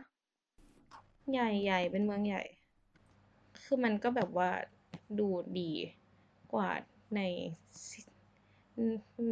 [1.32, 2.44] ใหญ่ใหญ่เป็นเมืองใหญ่
[3.64, 4.50] คือมันก็แบบว่า
[5.20, 5.28] ดู
[5.60, 5.72] ดี
[6.54, 6.70] กว่า
[7.16, 7.22] ใน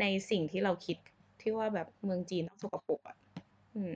[0.01, 0.97] ในสิ่งที่เราคิด
[1.41, 3.17] ที่ว่าแบบเมืองจีนต้องสกปรกอะ
[3.75, 3.95] อืม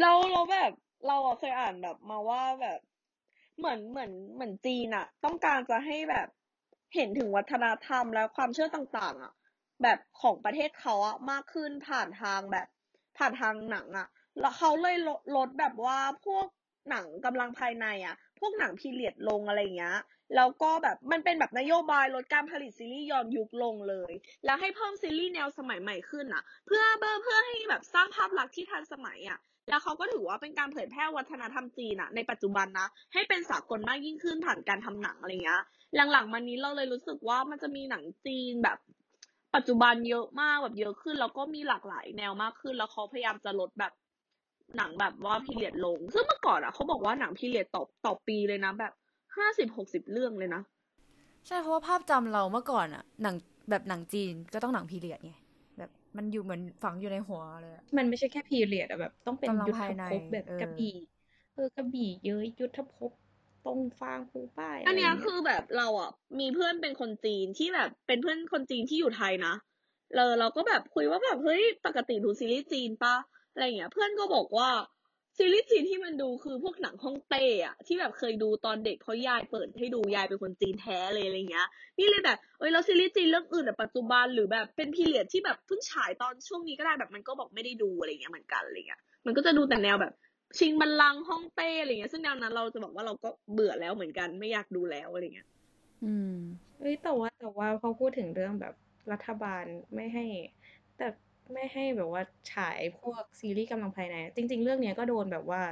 [0.00, 0.72] เราเราแบบ
[1.06, 2.80] เราอะเคยอ่านแบบมาว่าแบบ
[3.58, 6.28] เหมือนเหมือนเหมือนจีนอะต้องการจะให้แบบ
[6.94, 9.32] เห็นถึงวัฒนธรรมและความเชื่อต่าง ๆอะ
[9.82, 12.66] แบบของประเทศเขาอะมากขึ้นผ่านทางแบบ
[13.18, 14.08] ผ่านทางหนังอะ
[14.40, 14.96] แล้วเขาเลย
[15.36, 16.46] ลดแบบว่าพวก
[16.90, 19.98] หนังกำลังภายในอะพวกหนังพีเรียดลงอะไรเงี้ย
[20.36, 24.12] แล้วก็แบบมันเป็นแบบนโยบายลดการผลิตซีรีส์ย้อนยุคลงเลย
[24.44, 29.38] แล้วให้เพิ่มซีรีส์แนวสมัยใหม่ขึ้นอะเพื่อเเพื่อให้แบบสร้างภาพลักษณ์ที่ทันสมัยอะ
[29.68, 35.62] แล้วเขาก็ถือว่าเป็นการเผยแพร่วัฒนธรรมจีนอะในปัจจุบันนะ ให้เป็นสากลมากยิ่งขึ้นผ่านการทำหนังอะไรเงี้ย
[36.12, 38.78] หลังๆมานี้เราเลยรู้สึกว่ามันจะมีหนังจีนแบบ
[39.54, 43.92] ปัจจุบันเยอะมากแบบเยอะขึ้น แล้วก็มีหลากหลายแนวมากขึ้น แล้วเขาพยายามจะลดแบบ
[44.76, 48.92] หนังแบบว่าพีเรียดลง ซึ่งเมื่อก่อนอะเขาบอกว่าหนังพีเรียดต่อต่อปีเลยนะแบบ
[49.36, 50.62] ห้าสิบหกสิบเรื่องเลยนะ
[51.46, 53.36] ใช่เพราะว่าภาพจำเราเมื่อก่อนอะหนัง
[53.70, 55.32] แบบหนังจีนก็ต้องหนังพีเรียดไง
[56.18, 60.94] มันอยู่เหมือนฝังอยู่ในหัวเลย มันไม่ใช่แค่พีเรียดอะแบบ ต้องเป็นยุทธภพแบบกระบี่
[61.54, 63.10] เออกระบี่เยอะยุทธภพ
[63.64, 66.10] ตรงฟางภูป้าย อันนี้คือแบบเราอะ
[66.40, 69.54] มีเพื่อนเป็นคนจีนที่แบบเป็นเพื่อนคนจีนที่อยู่ไทยนะ
[70.14, 73.14] เราเราก็แบบคุยว่าแบบเฮ้ยปกติดูซีรีส์จีนปะ
[73.52, 74.68] อะไรเงี้ย เพื่อนก็บอกว่า
[75.38, 81.68] ซีรีส์จีนที่มันดูคือพวกหนังฮ่องเต้อะที่แบบเคยดูตอนเด็กเพราะยายเปิดให้ดูยายเป็นคนจีนแท้เลยอะไรเงี้ย
[81.98, 90.12] นี่เลยแบบเอ้ยแล้วซีรีส์จีนเรื่องอื่นแบบปัจจุบันหรือแบบเป็นพีเรียดที่แบบเพิ่งฉายตอนช่วงนี้ก็ได้แบบมันก็บอกไม่ได้ดูอะไรเงี้ยเหมือนกันอะไรเงี้ยมันก็จะดูแต่แนวแบบ
[90.58, 95.48] ชิงบัลลังฮ่องเต้อะไรเงี้ยซึ่งแนวนั้นเราจะบอกว่าเราก็เบื่อแล้วเหมือนกันไม่อยากดูแล้วอะไรเงี้ย
[96.04, 96.34] อืม
[96.80, 98.74] เอ้ยแต่ว่าแต่ว่าเขาพูดถึงเรื่องแบบ
[99.12, 99.64] รัฐบาล
[99.94, 100.24] ไม่ให้
[100.96, 101.08] แต่
[101.52, 102.22] ไม่ให้แบบว่า
[102.52, 105.62] ฉายพวกซีรีส์กำลังภายใน จริง ๆ เรื่องนี้ก็โดนแบบว่า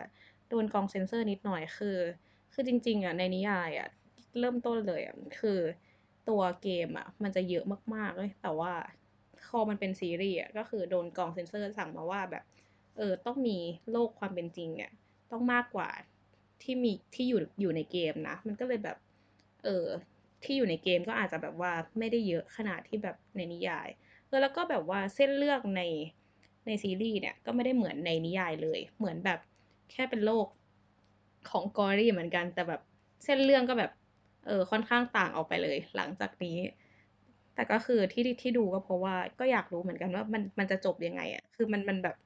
[0.49, 1.99] โดนกองเซนเซอร์นิดหน่อยคือ
[2.53, 3.89] คือจริง ๆอะในนิยายอะ
[4.39, 5.59] เริ่มต้นเลยอะคือ
[6.29, 7.64] ตัวเกมอะ มันจะเยอะ
[7.95, 8.72] มากๆเลยแต่ว่า
[9.47, 12.45] พอมันเป็นซีรีส์อะก็คือโดนกองเซนเซอร์สั่งมาว่าแบบ
[12.97, 13.59] เออต้องมี
[13.91, 14.93] โลกความเป็นจริงอะ
[15.33, 15.91] ต้องมากกว่า
[16.62, 18.97] ที่มีที่อยู่อยู่ในเกมนะ มันก็เลยแบบ
[19.64, 19.87] เออ
[20.45, 23.89] ที่อยู่ในเกมก็อาจจะแบบว่าไม่ได้เยอะขนาดที่แบบในนิยาย
[24.37, 25.82] อแล้วก็แบบว่าเส้นเรื่องใน
[26.66, 29.39] ในซีรีส์เนี่ยก็ไม่ได้เหมือนในนิยายเลย เหมือนแบบ
[29.93, 30.47] แค่เป็นโลก
[31.51, 32.80] ของกอรี่เหมือนกัน แต่แบบ
[33.24, 33.93] เส้นเรื่องก็แบบ
[34.47, 36.59] เออค่อนข้างต่างออกไปเลย หลังจากนี้
[37.55, 42.16] แต่ก็คือที่ที่ดูก็เพราะว่าก็อยากรู้เหมือนกันว่ามันมันจะจบยังไงอะคือมันมันแบบ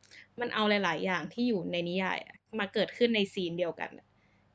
[0.40, 2.18] มันเอาหลาย ๆ อย่างที่อยู่ในนิยาย
[2.60, 3.90] มาเกิดขึ้นในซีนเดียวกัน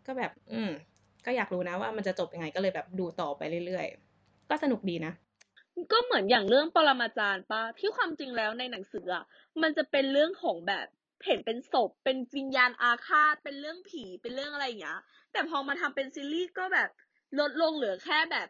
[0.05, 0.71] ก็แบบ อืม
[1.25, 3.85] ก็อยากรู้นะว่ามันจะจบยังไงก็เลยแบบดูต่อไปเรื่อย
[4.17, 5.13] ๆ ก็สนุกดีนะ
[5.91, 9.23] ก็เหมือนอย่างเรื่องปรมาจารย์ปะที่ความจริงแล้วในหนังสืออะ
[9.61, 10.88] มันจะเป็นเรื่องของแบบ
[11.26, 14.99] เห็นเป็นศพ เป็นวิญญาณอาฆาต เป็นเรื่องผี เป็นเรื่องอะไรอย่างเงี้ย
[15.32, 16.89] แต่พอมาทำเป็นซีรีส์ก็แบบ
[17.39, 18.47] ลดลงเหลือแค่แบบ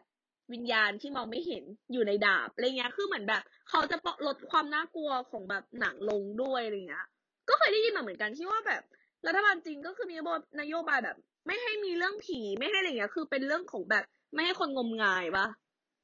[0.52, 3.96] วิญญาณที่มองไม่เห็นอยู่ในดาบอะไรเงี้ย คือเหมือนแบบ เขาจะ
[4.26, 7.06] ลดความน่ากลัวของแบบหนังลงด้วยอะไรเงี้ย
[7.48, 8.82] ก็เคยได้ยินมาเหมือนกันที่ว่าแบบ
[9.26, 10.16] รัฐบาลจริงก็คือมี
[10.60, 11.16] นโยบายแบบ
[11.46, 14.04] ไม่ให้มีเรื่องผีไม่ให้อะไรเงี้ย คือเป็นเรื่องของแบบ
[14.34, 15.46] ไม่ให้คนงมงายปะ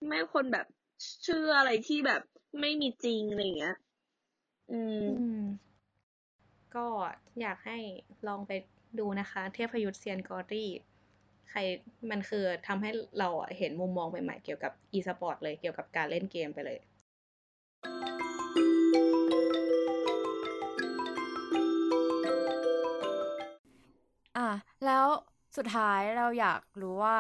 [0.07, 0.67] ไม่ให้คนแบบ
[1.23, 2.23] เชื่ออะไรที่แบบ
[2.61, 3.77] ไม่มีจริงอะไรเงี้ย
[4.71, 5.07] อืม
[6.75, 6.87] ก็
[7.41, 7.79] อยากให้
[8.29, 8.53] ลองไป
[8.99, 10.71] ดูนะคะ เทพยุทธ์เซียน Glory
[11.51, 11.61] ใคร
[12.11, 13.29] มันคือทำให้เรา
[13.59, 16.79] เห็นมุมมองใหม่ๆ เกี่ยวกับอีสปอร์ตเลยเกี่ยวกับการเล่นเกมไปเลย
[24.37, 24.49] อะ
[24.85, 25.07] แล้ว
[25.57, 27.17] สุดท้ายเราอยากรู้ว่า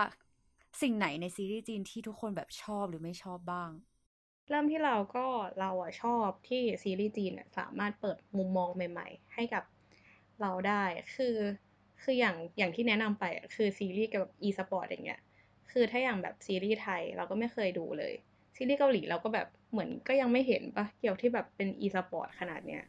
[0.80, 3.70] สิ่งไหนในซีรีส์จีนที่ทุกคนแบบชอบหรือไม่ชอบบ้าง
[4.48, 5.26] เริ่มที่เราก็
[5.60, 9.64] เราอะชอบที่ซีรีส์จีนสามารถเปิดมุมมองใหม่ ๆ ให้กับ
[10.40, 11.36] เราได้คือ
[12.02, 15.20] คืออย่างอย่างที่แนะนำไปคือซีรีส์เกี่ยวกับ e สปอร์ตอย่างเงี้ย
[15.72, 18.12] คือถ้าอย่างแบบซีรีส์ไทยเราก็ไม่เคยดูเลย
[18.56, 22.82] ซีรีส์เกาหลีเราก็แบบเหมือนก็ยังไม่เห็นปะเกี่ยวที่แบบเป็นอีสปอร์ตขนาดเนี้ย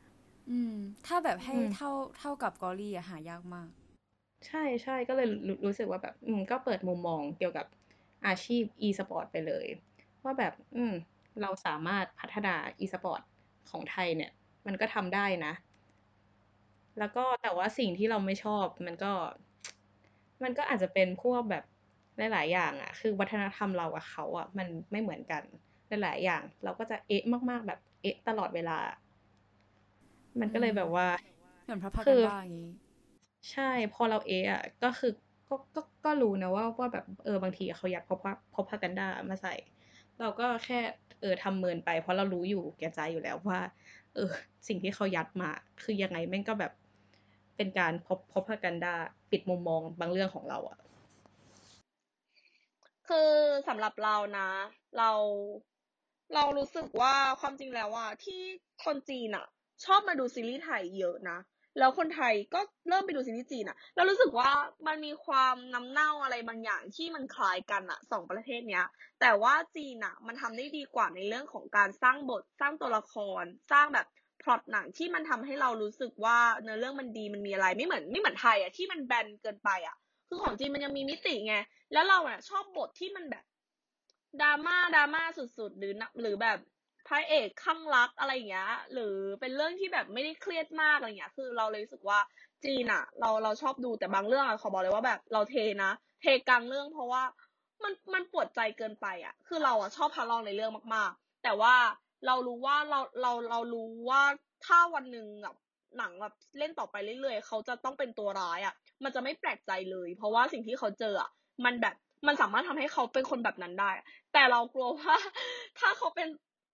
[0.50, 0.72] อืม
[1.06, 3.70] ถ้าแบบให้เท่าเท่ากับกอรี่อะหายากมาก
[4.48, 7.66] ใช่ใช่ก็เลยรู้รู้สึกว่าแบบอืมก็เปิดมุมมองเกี่ยวกับ
[8.26, 9.66] อาชีพ e-sport ไปเลย
[10.24, 10.94] ว่าแบบ อืม
[11.42, 13.22] เราสามารถพัฒนา e-sport
[13.70, 14.32] ของไทยเนี่ย
[14.68, 15.54] มันก็ทำได้นะ
[17.00, 19.12] แล้วก็แต่ว่าสิ่งที่เราไม่ชอบมันก็
[20.44, 21.64] มันก็อาจจะเป็นพวกแบบ
[22.18, 25.44] หลาย ๆ อย่างอะคือวัฒนธรรมเรากับเขาอะมันไม่เหมือนกัน
[25.88, 28.78] หลาย ๆ อย่าง เราก็จะเอ๊ะมาก ๆ แบบเอ๊ะตลอดเวลา
[30.40, 31.08] มันก็เลยแบบว่า
[31.64, 32.70] เหมือนพระพักกันบ้าอย่างนี้
[33.52, 35.12] ใช่ พอเราเอะอะก็คือ
[35.50, 39.54] ก็ ก็ ก็รู้นะว่า ว่าแบบ เออ บางทีเขายัดพอพพอพากันดามาใส่
[40.20, 40.80] เราก็แค่
[41.22, 43.60] เออ ทำเมินไป เพราะเรารู้อยู่แก่ใจอยู่แล้วว่า
[44.14, 44.30] เออ
[44.68, 45.50] สิ่งที่เขายัดมา
[45.84, 46.72] คือยังไงแม่งก็แบบ
[47.58, 48.96] เป็นการพบพบพากันดา
[49.32, 50.78] ปิดมุมมองบางเรื่องของเราอะ
[53.08, 53.32] คือ
[53.68, 54.50] สำหรับเรานะ
[54.98, 55.12] เรา
[56.36, 58.42] เรารู้สึกว่าความจริงแล้วว่าที่
[58.86, 59.46] คนจีนอะ
[59.86, 61.38] ชอบมาดูซีรีส์ไทยเยอะนะ
[61.80, 62.60] แล้วคนไทยก็
[62.90, 64.50] เริ่มไปดูซีรีส์จีนอะเรารู้สึกว่า
[64.88, 68.86] มันมีความน้ำเน่าอะไรบางอย่างที่มันคล้ายกันอะสองประเทศเนี้ย
[69.22, 74.08] แต่ว่าจีนอะมันทำได้ดีกว่าในเรื่องของการสร้างบทสร้างตัวละคร สร้างแบบ
[74.42, 79.96] พล็อตหนังที่มันทำให้เรารู้สึกว่าเนื้อเรื่องมันดีมันมีอะไรไม่เหมือนไม่เหมือนไทยอะที่มันแบนเกินไปอะ
[80.28, 81.56] คือของจีนมันยังมีมิติไง
[81.94, 83.44] แล้วเราอะชอบบทที่มันแบบ
[84.42, 86.58] ดราม่าดราม่าสุดๆ หรือหรือแบบ
[87.08, 92.20] พระเอกข้างรักอะไรอย่างเงี้ย หรือเป็นเรื่องที่แบบไม่ได้เครียดมากอะไรเงี้ย คือเราเลยรู้สึกว่า
[92.64, 95.92] จีนอะเราเราชอบดูแต่บางเรื่องอะขอบอกเลยว่าแบบเราเทนะ
[96.22, 97.24] เทกลางเรื่องเพราะว่า
[97.84, 101.76] มันมันปวดใจเกินไปอะคือเราอะชอบพาลองในเรื่องมากๆ แต่ว่า
[102.28, 104.22] เรารู้ว่าเราเราเรารู้ว่า
[104.66, 105.56] ถ้าวันหนึ่งแบบ
[105.98, 108.74] หนังแบบเล่นต่อไปเรื่อยๆ เขาจะต้องเป็นตัวร้ายอะ
[109.04, 111.30] มันจะไม่แปลกใจเลย เพราะว่าสิ่งที่เขาเจออะ
[111.66, 111.96] มันแบบ
[112.28, 113.92] มันสามารถทำให้เขาเป็นคนแบบนั้นได้
[114.34, 115.16] แต่เรากลัวว่า
[115.80, 116.28] ถ้าเขาเป็น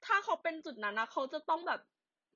[0.05, 1.79] ถ้าเขาเป็นจุดนั้นนะเขาจะต้องแบบ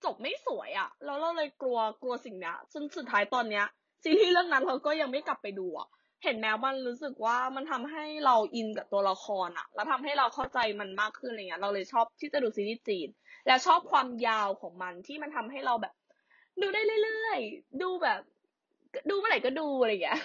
[0.05, 3.65] จบไม่สวยอะแล้วเราเลยกลัวกลัวสิ่งเนี้ยจนสุดท้ายตอนเนี้ย
[4.03, 5.87] ซีรีส์เรื่องนั้นเราก็ยังไม่กลับไปดูอะ
[6.23, 13.07] เห็นแม้มันรู้สึกว่ามันทำให้เราอินกับตัวละครอะแล้วทำให้เราเข้าใจมันมากขึ้นอะไรเงี้ยเราเลยชอบที่จะดูซีรีส์จีน
[13.47, 15.93] และชอบความยาวของมันที่มันทำให้เราแบบ
[16.61, 18.19] ดูได้เรื่อยๆดูแบบ
[19.09, 20.19] ดูเมื่อไหร่ก็ดูอะไรอย่างเงี้ย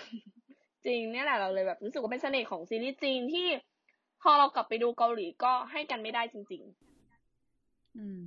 [0.87, 3.47] จริงเนี่ยแหละเราเลยแบบรู้สึกว่าเป็นเสน่ห์ของซีรีส์จีนที่
[4.23, 6.63] พอเรากลับไปดูเกาหลีก็ให้กันไม่ได้จริง
[7.99, 8.19] อืม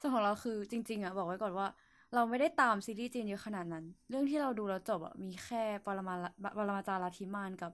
[0.00, 1.66] ส่วนของเราคือจริง ๆอะบอกไว้ก่อนว่า
[2.14, 6.14] เราไม่ได้ตามซีรีส์จีนเยอะขนาดนั้น เรื่องที่เราดูแล้วจบอะมีแค่ปรมา
[6.58, 7.72] ปรมาจารย์ลัทธิมานกับ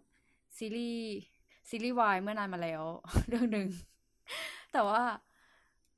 [0.58, 1.00] ซีรีส์
[1.70, 2.82] ซีรีส์วายเมื่อนานมาแล้ว
[3.28, 3.66] เรื่องหนึ่ง
[4.72, 5.02] แต่ว่า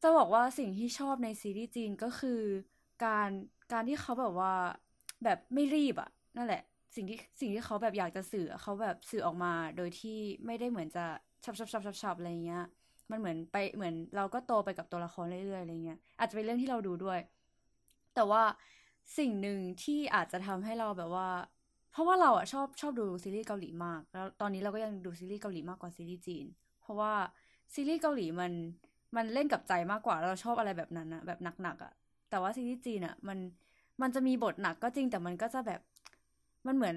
[0.03, 2.41] จะบอกว่าสิ่งที่ชอบในซีรีส์จีนก็คือ
[3.05, 3.31] การ
[3.73, 4.53] การที่เขาแบบว่า
[5.25, 6.63] แบบไม่รีบอะนั่นแหละ
[6.95, 11.05] สิ่งที่สิ่งที่เขาแบบอยากจะสื่อเขาแบบสื่อออกมาโดยที่ไม่ได้เหมือนจะ
[11.45, 12.63] ชับชับชับชับชับอะไรเงี้ย
[13.11, 17.19] มันเหมือนไปเหมือนเราก็โตไปกับตัวละครเรื่อยๆอะไรเงี้ยอาจจะเป็นเรื่องที่เราดูด้วย
[18.15, 18.43] แต่ว่า
[19.19, 21.29] สิ่งหนึ่งที่อาจจะทำให้เราแบบว่า
[21.93, 26.45] เพราะว่าเราอะชอบชอบดูซีรีส์เกาหลีมาก แล้วตอนนี้เราก็ยังดูซีรีส์เกาหลีมากกว่าซีรีส์จีน
[26.81, 27.13] เพราะว่า
[27.75, 28.53] ซีรีส์เกาหลีมัน
[29.17, 31.93] มันเล่นกับใจมากกว่าเราชอบอะไรแบบนั้นอะแบบหนักๆอะ
[32.31, 33.39] แต่ว่าซีรีส์จีนอะมัน
[34.03, 35.81] มันจะมีบทหนักก็จริงแต่มันก็จะแบบ
[36.67, 36.97] มันเหมือน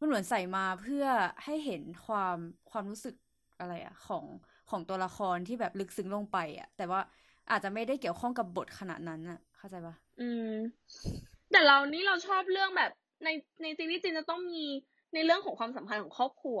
[0.00, 1.06] มันเหมือนใส่มาเพื่อ
[1.44, 2.36] ให้เห็นความ
[2.70, 3.14] ความรู้สึก
[3.60, 4.24] อะไรอะของ
[4.70, 7.00] ของตัวละครที่แบบลึกซึ้งลงไปอะแต่ว่า
[7.50, 10.52] อาจจะไม่ได้เกี่ยวข้องกับบทขนาดนั้นอะเข้าใจปะๆอืม
[11.52, 12.90] แต่เรานี่เราชอบเรื่องแบบ
[13.24, 13.28] ใน
[13.62, 14.64] ในซีรีส์จีนจะต้องมี
[15.14, 16.60] ในเรื่องของความสัมพันธ์ของครอบครัว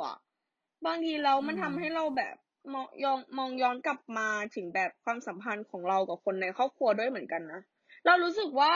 [0.86, 2.36] บางทีแล้วมันทำให้เราแบบ
[2.72, 7.60] มองยองมองย้อนกลับมาถึงแบบความสัมพันธ์ของเรากับคนในครอบครัวด้วยเหมือนกันนะ
[8.06, 8.72] เรารู้สึกว่า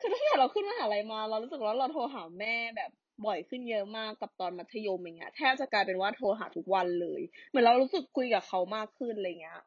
[0.00, 2.90] คือตั้งแต่เราขึ้นมหาลัยมา เรารู้สึกว่าเราโทรหาแม่แบบ
[3.26, 9.60] บ่อยขึ้นเยอะมากกับตอนมัธยมอย่างเงี้ยแทบจะกลายเป็นว่าโทรหาทุกวันเลย เหมือนเรารู้สึกคุยกับเขามากขึ้นอะไรเงี้ย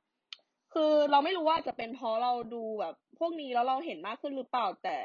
[0.74, 4.98] คือเราไม่รู้ว่าจะเป็นเพราะเราดูแบบ พวกนี้แล้วเราเห็นมากขึ้นหรือเปล่าแต่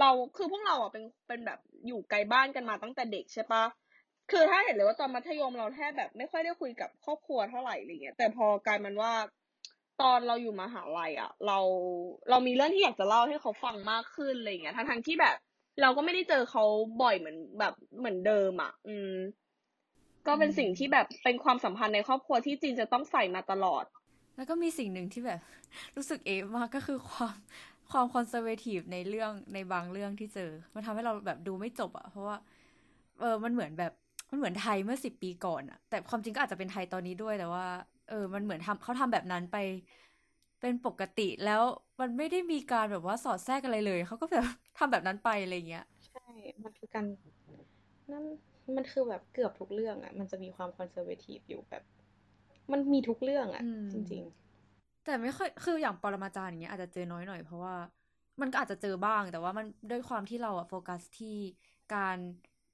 [0.00, 3.64] เราคือพวกเราอะเป็นเป็นแบบอยู่ไกลบ้านกันมาตั้งแต่เด็กใช่ปะ
[4.30, 9.12] คือถ้าเห็นเลยว่าตอนมัธยมเราแทบแบบไม่ค่อยได้คุยกับครอบครัวเท่าไหร่อะไรเงี้ยแต่พอกลายมันว่า
[10.02, 11.58] ตอนเราอยู่มหาลัยอะ เรา
[12.30, 15.36] เรามีเรื่องที่อยากจะเล่าให้เขาฟังมากขึ้นอะไรเงี้ยทั้งทั้งที่แบบ
[15.80, 16.64] เราก็ไม่ได้เจอเขา
[17.02, 19.12] บ่อยเหมือนแบบเหมือนเดิมอะ อืม
[20.26, 23.84] ก็เป็นสิ่งที่แบบเป็นความสัมพันธ์ในครอบครัวที่จีนจะต้องใส่มาตลอด
[24.36, 25.40] แล้วก็มีสิ่งหนึ่งที่แบบ
[25.96, 27.34] รู้สึกเอะมากก็คือความ
[27.90, 32.36] ความ conservative ในเรื่องในบางเรื่องที่เจอ มันทำให้เราแบบดูไม่จบอะเพราะว่า
[33.20, 33.92] เออมันเหมือนแบบ
[34.30, 37.66] มันเหมือนไทยเมื่อสิบปีก่อนอะแต่ความจริงก็อาจจะเป็นไทยตอนนี้ด้วยแต่ว่า
[38.08, 39.56] เออ มันเหมือนทำเขาทำแบบนั้นไป
[40.60, 41.62] เป็นปกติแล้ว
[42.00, 44.44] มันไม่ได้มีการแบบว่าสอดแทรกอะไรเลย เขาก็แบบ
[44.76, 46.20] ทำแบบนั้นไปอะไรเงี้ย ใช่
[46.62, 47.04] มันคือการ
[48.12, 48.24] นั่น
[48.76, 51.82] มันคือแบบเกือบทุกเรื่องอะ มันจะมีความ conservative อยู่แบบ
[52.72, 54.22] มันมีทุกเรื่องอะอืมจริง
[55.02, 57.74] แต่ไม่ค่อยคืออย่างปรมาจารย์อย่างเงี้ยอาจจะเจอน้อยหน่อยเพราะว่า
[58.40, 61.28] มันก็อาจจะเจอบ้าง แต่ว่ามันด้วยความที่เราอะโฟกัสที่
[61.90, 62.18] การ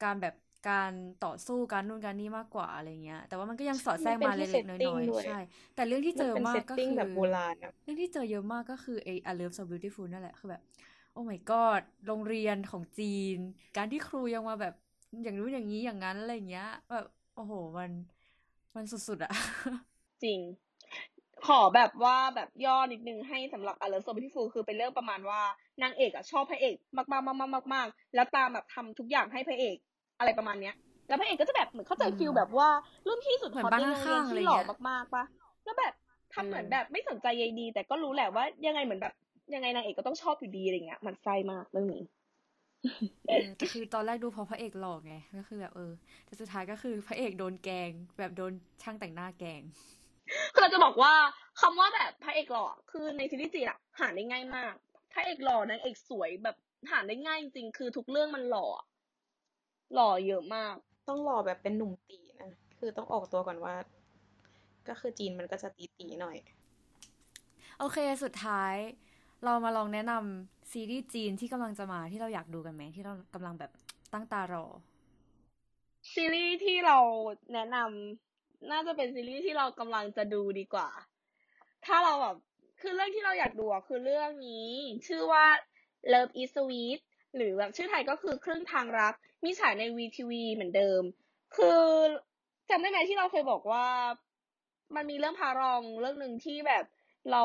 [0.03, 0.35] การแบบ
[0.69, 0.93] การ
[1.25, 5.41] ต่อสู้การนู่นการนี่มากกว่าอะไรเงี้ย แต่ว่ามันก็ยังสอดแทรกมาเล็กๆน้อยๆใช่
[5.75, 10.63] แต่เรื่องที่เจอมากก็คือแบบโบราณอะเรื่องที่เจอเยอะมากก็คือไอ้ I Love So Beautiful นั่นแหละคือแบบ
[11.13, 13.39] โอ้ my god โรงเรียนของจีน
[13.77, 14.75] การที่ครูยังมาแบบ
[15.23, 17.07] อย่างนู้นอย่างนี้อย่างนั้นอะไรเงี้ยแบบ
[17.37, 17.91] โอ้โหมัน
[18.75, 19.33] มันสุดๆอะ
[20.25, 20.41] จริง
[21.47, 25.43] ขอแบบว่าแบบย่อนิดนึงให้สำหรับอ l ล r ร์โซบิทฟูคือเป็นเรื่องประมาณว่า
[25.83, 29.77] นางเอกอะชอบพระเอก มากมากมากมากมากมากแล้วตามแบบทำทุกอย่างให้พระเอก
[30.23, 30.75] อะไรประมาณเนี้ย
[31.09, 32.68] แล้วพระเอกก็จะแบบเหมือนเข้าใจอืมฟิลแบบว่า
[33.07, 35.25] รุ่นพี่สุดเหมืฮออนตบ้านในโรงเรียนข้างๆอะไรที่หล่อเงี้ยมากๆปะ
[35.64, 35.95] แล้วแบบ
[36.35, 39.14] ทำเหมือนแบบไม่สนใจใยดี แต่ก็รู้แหละว่ายังไงเหมือนแบบ
[39.55, 42.03] ยังไงนางเอกก็ต้องชอบอยู่ดีอะไรเงี้ยมันไส้มากเรื่องนี้
[43.29, 45.93] เออแต่คือตอนแรกดูเพราะพระเอกหล่อไงก็คือแบบเออ
[46.27, 48.53] แต่สุดท้ายก็คือพระเอกโดนแกล้งแบบโดน
[48.83, 49.62] ช่างแต่งหน้าแกล้ง
[50.53, 51.14] คือเราจะบอกว่า
[51.61, 54.75] คำว่าแบบพระเอกหล่อคือในซีรีส์จีนอะหาได้ง่ายมาก
[55.12, 56.57] พระเอกหล่อนางเอกสวยแบบ
[56.91, 58.85] หาได้ง่ายจริงๆคือทุกเรื่องมันหล่ออะ
[59.95, 60.74] หล่อเยอะมาก
[61.09, 63.74] ต้องรอแบบเป็นหนุ่มตีนะ คือต้องออกตัวก่อนว่า
[64.88, 66.36] ก็คือจีนมันก็จะตีตีๆหน่อย
[67.78, 68.74] โอเคสุดท้าย
[69.45, 73.70] เรามาลองแนะนำซีรีส์จีนที่กำลังจะมาที่เราอยากดูกันไหมที่เรากำลังแบบ
[74.12, 74.64] ตั้งตารอ
[76.14, 76.99] ซีรีส์ที่เรา
[77.55, 80.88] แนะนำน่าจะเป็นซีรีส์ที่เรากำลังจะดูดีกว่า
[81.86, 82.36] ถ้าเราแบบ
[82.80, 84.68] คือเรื่องที่เราอยากดูอะคือเรื่องนี้
[85.07, 85.47] ชื่อว่า
[86.12, 87.01] Love is Sweet
[87.36, 89.14] หรือแบบชื่อไทยก็คือครึ่งทางรัก
[89.45, 91.03] มีฉายใน VTV เหมือนเดิม
[91.57, 91.80] คือ
[92.70, 93.86] จำได้ไหมที่เราเคยบอกว่า
[94.97, 96.84] มันมีเรื่องพารองเรื่องหนึ่งที่แบบ
[97.30, 97.43] เรา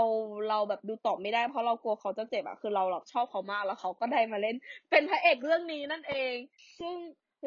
[0.49, 4.55] เราแบบดูตอบไม่ได้เพราะเรากลัวเขาจะเจ็บอะคือเราแบบชอบเขามากแล้วเขาก็ได้มาเล่น
[4.91, 6.35] เป็นพระเอกเรื่องนี้นั่นเอง
[6.79, 6.95] ซึ่ง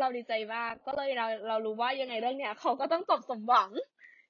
[0.01, 3.71] เราดีใจมากก็เลยเราเรารู้ว่ายังไงเรื่องเนี้ยเขาก็ต้องจบสมหวัง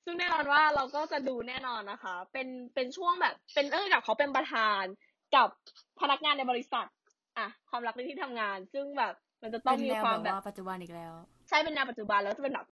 [0.04, 4.84] ซึ่งแน่นอนว่าเราก็จะดูแน่นอนนะคะ เป็นเป็นช่วงแบบเป็นเออกับเขาเป็นประธาน
[5.36, 5.48] กับ
[6.00, 6.86] พนักงานในบริษัท
[7.38, 11.12] อะ ความรักในที่ทำงาน ซึ่งแบบ มันจะต้อเป็งนมีแนวความแบบแบบว่าปัจจุบันอีกแล้ว
[11.48, 12.66] ใช่เป็นแนวปัจจุบันแล้วจะเป็นแบบ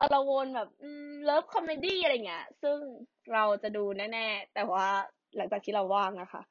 [0.00, 2.78] อลวนแบบอืม love comedy อะไรเงี้ย ซึ่ง
[3.32, 4.86] เราจะดูแน่ๆ แต่ว่า
[5.36, 6.42] หลังจากที่เราว่างนะคะ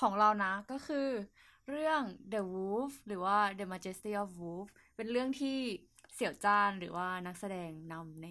[0.00, 1.08] ของเรานะก็คือ
[1.70, 5.58] เรื่อง The Wolf หรือว่า The Majesty of Wolf เป็นเรื่องที่
[6.14, 8.26] เสี่ยวจ้านหรือว่านักแสดงนำใน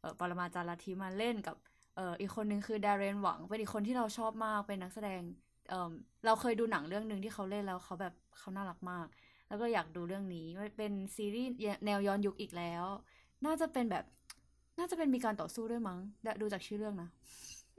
[0.00, 1.56] เอ่อปรมาจารย์ลัทธิมาเล่นกับ
[1.96, 5.20] เอ่ออีกคนนึงคือ Darren Wang เป็นอีกคนที่เราชอบมากเป็นนักแสดง
[5.68, 5.90] เอ่อ
[6.26, 9.06] เราเคยดูหนังเรื่องหนึ่งที่เขาเล่นแล้วเขาแบบ เขาน่ารักมาก
[9.48, 11.50] แล้วก็อยากดูเรื่องนี้มันเป็นซีรีส์
[11.86, 12.84] แนวย้อนยุคอีกแล้ว
[13.46, 14.04] น่าจะเป็นแบบ
[14.78, 15.98] น่าจะเป็นมีการต่อสู้ด้วยมั้ง
[16.40, 17.08] ดูจากชื่อเรื่องนะ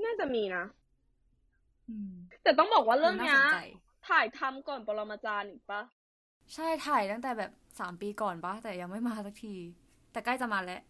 [0.03, 0.63] น่าจะมีนะ
[1.89, 3.57] อืมแต่ต้องบอกว่าเรื่องน่าเนี้สยนใจ
[4.09, 5.81] ถ่ายทำก่อนปรมาจารย์อีกปะ
[6.53, 9.55] ใช่ถ่ายตั้งแต่แบบสามปีก่อนปะแต่ยังไม่มาสักที
[10.11, 10.81] แต่ใกล้จะมาแล้ว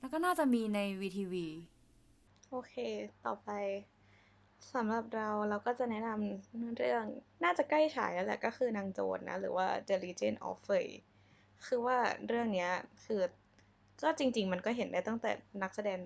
[0.00, 1.34] แล้วก็น่าจะมีใน VTV
[2.50, 2.74] โอเค
[3.24, 3.50] ต่อไป
[4.74, 7.04] สำหรับเราเราก็จะแนะนำเรื่อง
[7.44, 10.86] น่าจะใกล้ฉายแล้วแหละก็คือนางโจรนะ หรือว่า The Legend of Fei
[11.66, 12.70] คือว่าเรื่องเนี้ย
[13.04, 13.20] คือ
[14.02, 15.30] ก็จริง ๆ มันก็เห็นได้ตั้งแต่
[15.62, 15.98] นักแสดง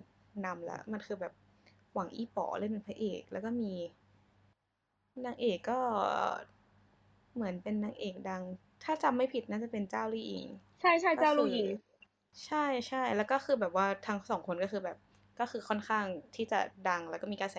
[0.47, 1.33] นำแล้วมันคือแบบ
[1.95, 3.73] หวังอี้ป๋อเล่นเป็นพระเอก แล้วก็มี
[5.27, 5.81] นางเอกก็
[7.35, 8.43] เหมือนเป็นนางเอกดัง
[8.85, 10.47] ถ้าจำไม่ผิดน่าจะเป็นเจ้าลี่อิง
[10.81, 11.69] ใช่ใช่ก็เจ้าคืลูอหญิง
[12.47, 14.99] ใช่ใช่แล้วก็คือแบบว่าทั้งสองคนก็คือแบบ
[15.41, 16.05] ก็คือค่อนข้าง
[16.37, 17.59] ที่จะดังแล้วก็มีกระแส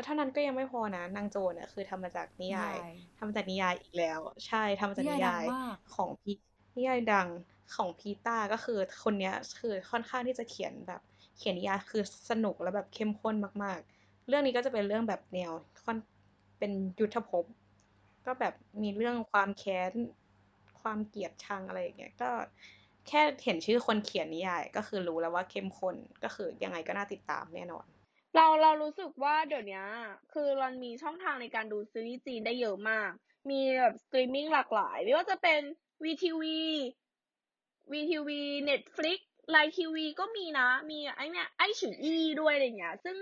[0.00, 6.32] แล้วเท่านั้นก็ยังไม่พอนะนางโจรอะคือทำมาจากนิยายนิยายทำมาจากนิยายอีกแล้ว ใช่ทำมาจากนินิยายดังยายมากของพี
[6.76, 7.28] นิยายดัง
[7.74, 11.00] ของพีต้าก็คือคนเนี้ยคือค่อนข้างที่จะเขียนแบบ
[11.38, 13.34] เขียนนิยายคือสนุกแล้วแบบเข้มข้น
[13.64, 15.52] มาก ๆ เรื่องนี้ก็จะเป็นเรื่องแบบแนว
[15.84, 15.98] ค่อน
[16.58, 17.44] เป็นยุทธภพ
[18.26, 19.92] ก็แบบมีเรื่องความแค้น
[20.80, 22.30] ความเกลียดชังอะไรอย่างเงี้ยก็
[23.08, 27.86] แค่เห็นชื่อคนเขียนนิยายก็คือรู้แล้วว่าเข้มข้นก็คือยังไงก็น่าติดตามแน่นอน
[28.36, 29.84] เรา เรารู้สึกว่าเดี๋ยวเนี้ย
[30.32, 33.10] คือมันมีช่องทางในการดูซีรีส์จีนได้เยอะมาก
[33.50, 35.60] มีแบบสตรีมมิ่งหลากหลาย ไม่ว่าจะเป็น
[36.04, 36.42] WeTV
[37.92, 38.30] WeTV
[38.68, 39.18] Netflix
[39.50, 43.16] LINE TV ก็มีนะ มีไอเนี่ยไอฉืออีด้วยอะไรเงี้ย ซึ่ง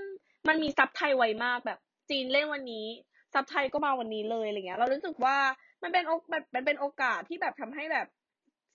[0.48, 1.78] มันมีซับไทยไวมากแบบ
[2.10, 2.86] จีนเล่นวันนี้
[3.34, 5.36] ซับไทยก็มาวันนี้เลยอะไรเงี้ย เรารู้สึกว่า
[5.82, 6.20] มันเป็นโอก
[6.54, 8.06] มันเป็นโอกาสที่แบบทำให้แบบ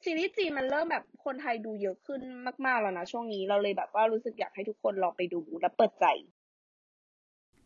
[0.03, 2.21] ซีรีส์จีนมันเริ่มแบบคนไทยดูเยอะขึ้น
[2.65, 6.05] มาก ๆ แล้วนะช่วงนี้เราเลยแบบว่ารู้สึกอยากให้ทุกคนลองไปดูและเปิดใจ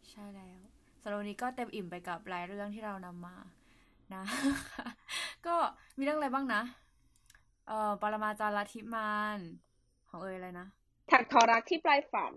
[0.09, 0.59] ใช่แล้ว
[1.01, 3.37] สำหรับวันนี้ก็เต็มอิ่มไปกับรายเรื่องที่เรานำมา
[4.15, 4.23] นะ
[5.47, 5.55] ก็
[5.97, 6.61] มีเรื่องอะไรบ้างนะ
[7.67, 9.39] เอ่อปรมาจารย์ลัทธิมาน
[10.09, 10.67] ของเอยอะไรนะ
[11.11, 12.33] ถักทอรักที่ปลายฝัน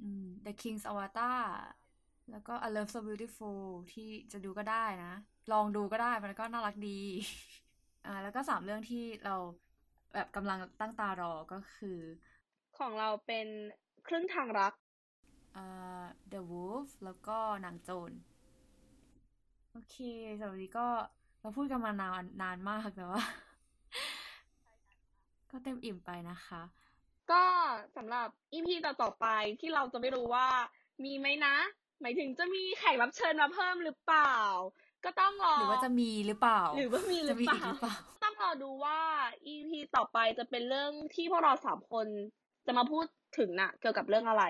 [0.00, 1.40] อืม The King's Avatar
[2.30, 5.12] แล้วก็ I Love So Beautiful ที่จะดูก็ได้นะ
[5.52, 7.00] ลองดูก็ได้มันก็น่ารักดี
[8.06, 9.36] อ่าแล้วก็สามเรื่องที่เรา
[10.14, 11.98] แบบกำลังตั้งตารอก็คือ
[12.78, 13.46] ของเราเป็น
[14.06, 14.72] ครึ่งทางรัก
[15.56, 18.12] อ่า The Wolf แล้วก็นางโจร
[19.72, 19.96] โอเค
[20.38, 20.88] สำหรับวันนี้ก็
[21.40, 23.22] เราพูดกันมานานนานมากแต่ว่า
[25.50, 26.62] ก็เต็มอิ่มไปนะคะ
[27.30, 27.44] ก็
[27.96, 29.26] สำหรับอีพีต่อๆไป
[29.60, 30.48] ที่เราจะไม่รู้ว่า
[31.04, 31.56] มีไหมนะ
[32.00, 34.36] หมายถึงจะมีแขกรับเชิญมาเพิ่มหรือเปล่า
[35.06, 38.98] ก็ต้องรอหรือว่าจะมีหรือเปล่า หรือว่ามีหรืจะอมีเปอีกหรือเปล่าล่าต้องรอดูว่า
[39.46, 42.06] อีพีต่อไปจะเป็นเรื่องที่พวกเราสามคน
[42.66, 43.04] จะมาพูด
[43.38, 44.44] ถึงน่ะ เกี่ยวกับเรื่องอะไร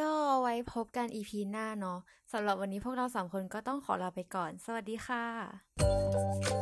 [0.00, 1.98] ก็ไว้พบกัน EP หน้าเนาะ
[2.32, 6.53] สำหรับวันนี้พวกเราสามคนก็ต้องขอลาไปก่อน สวัสดีค่ะ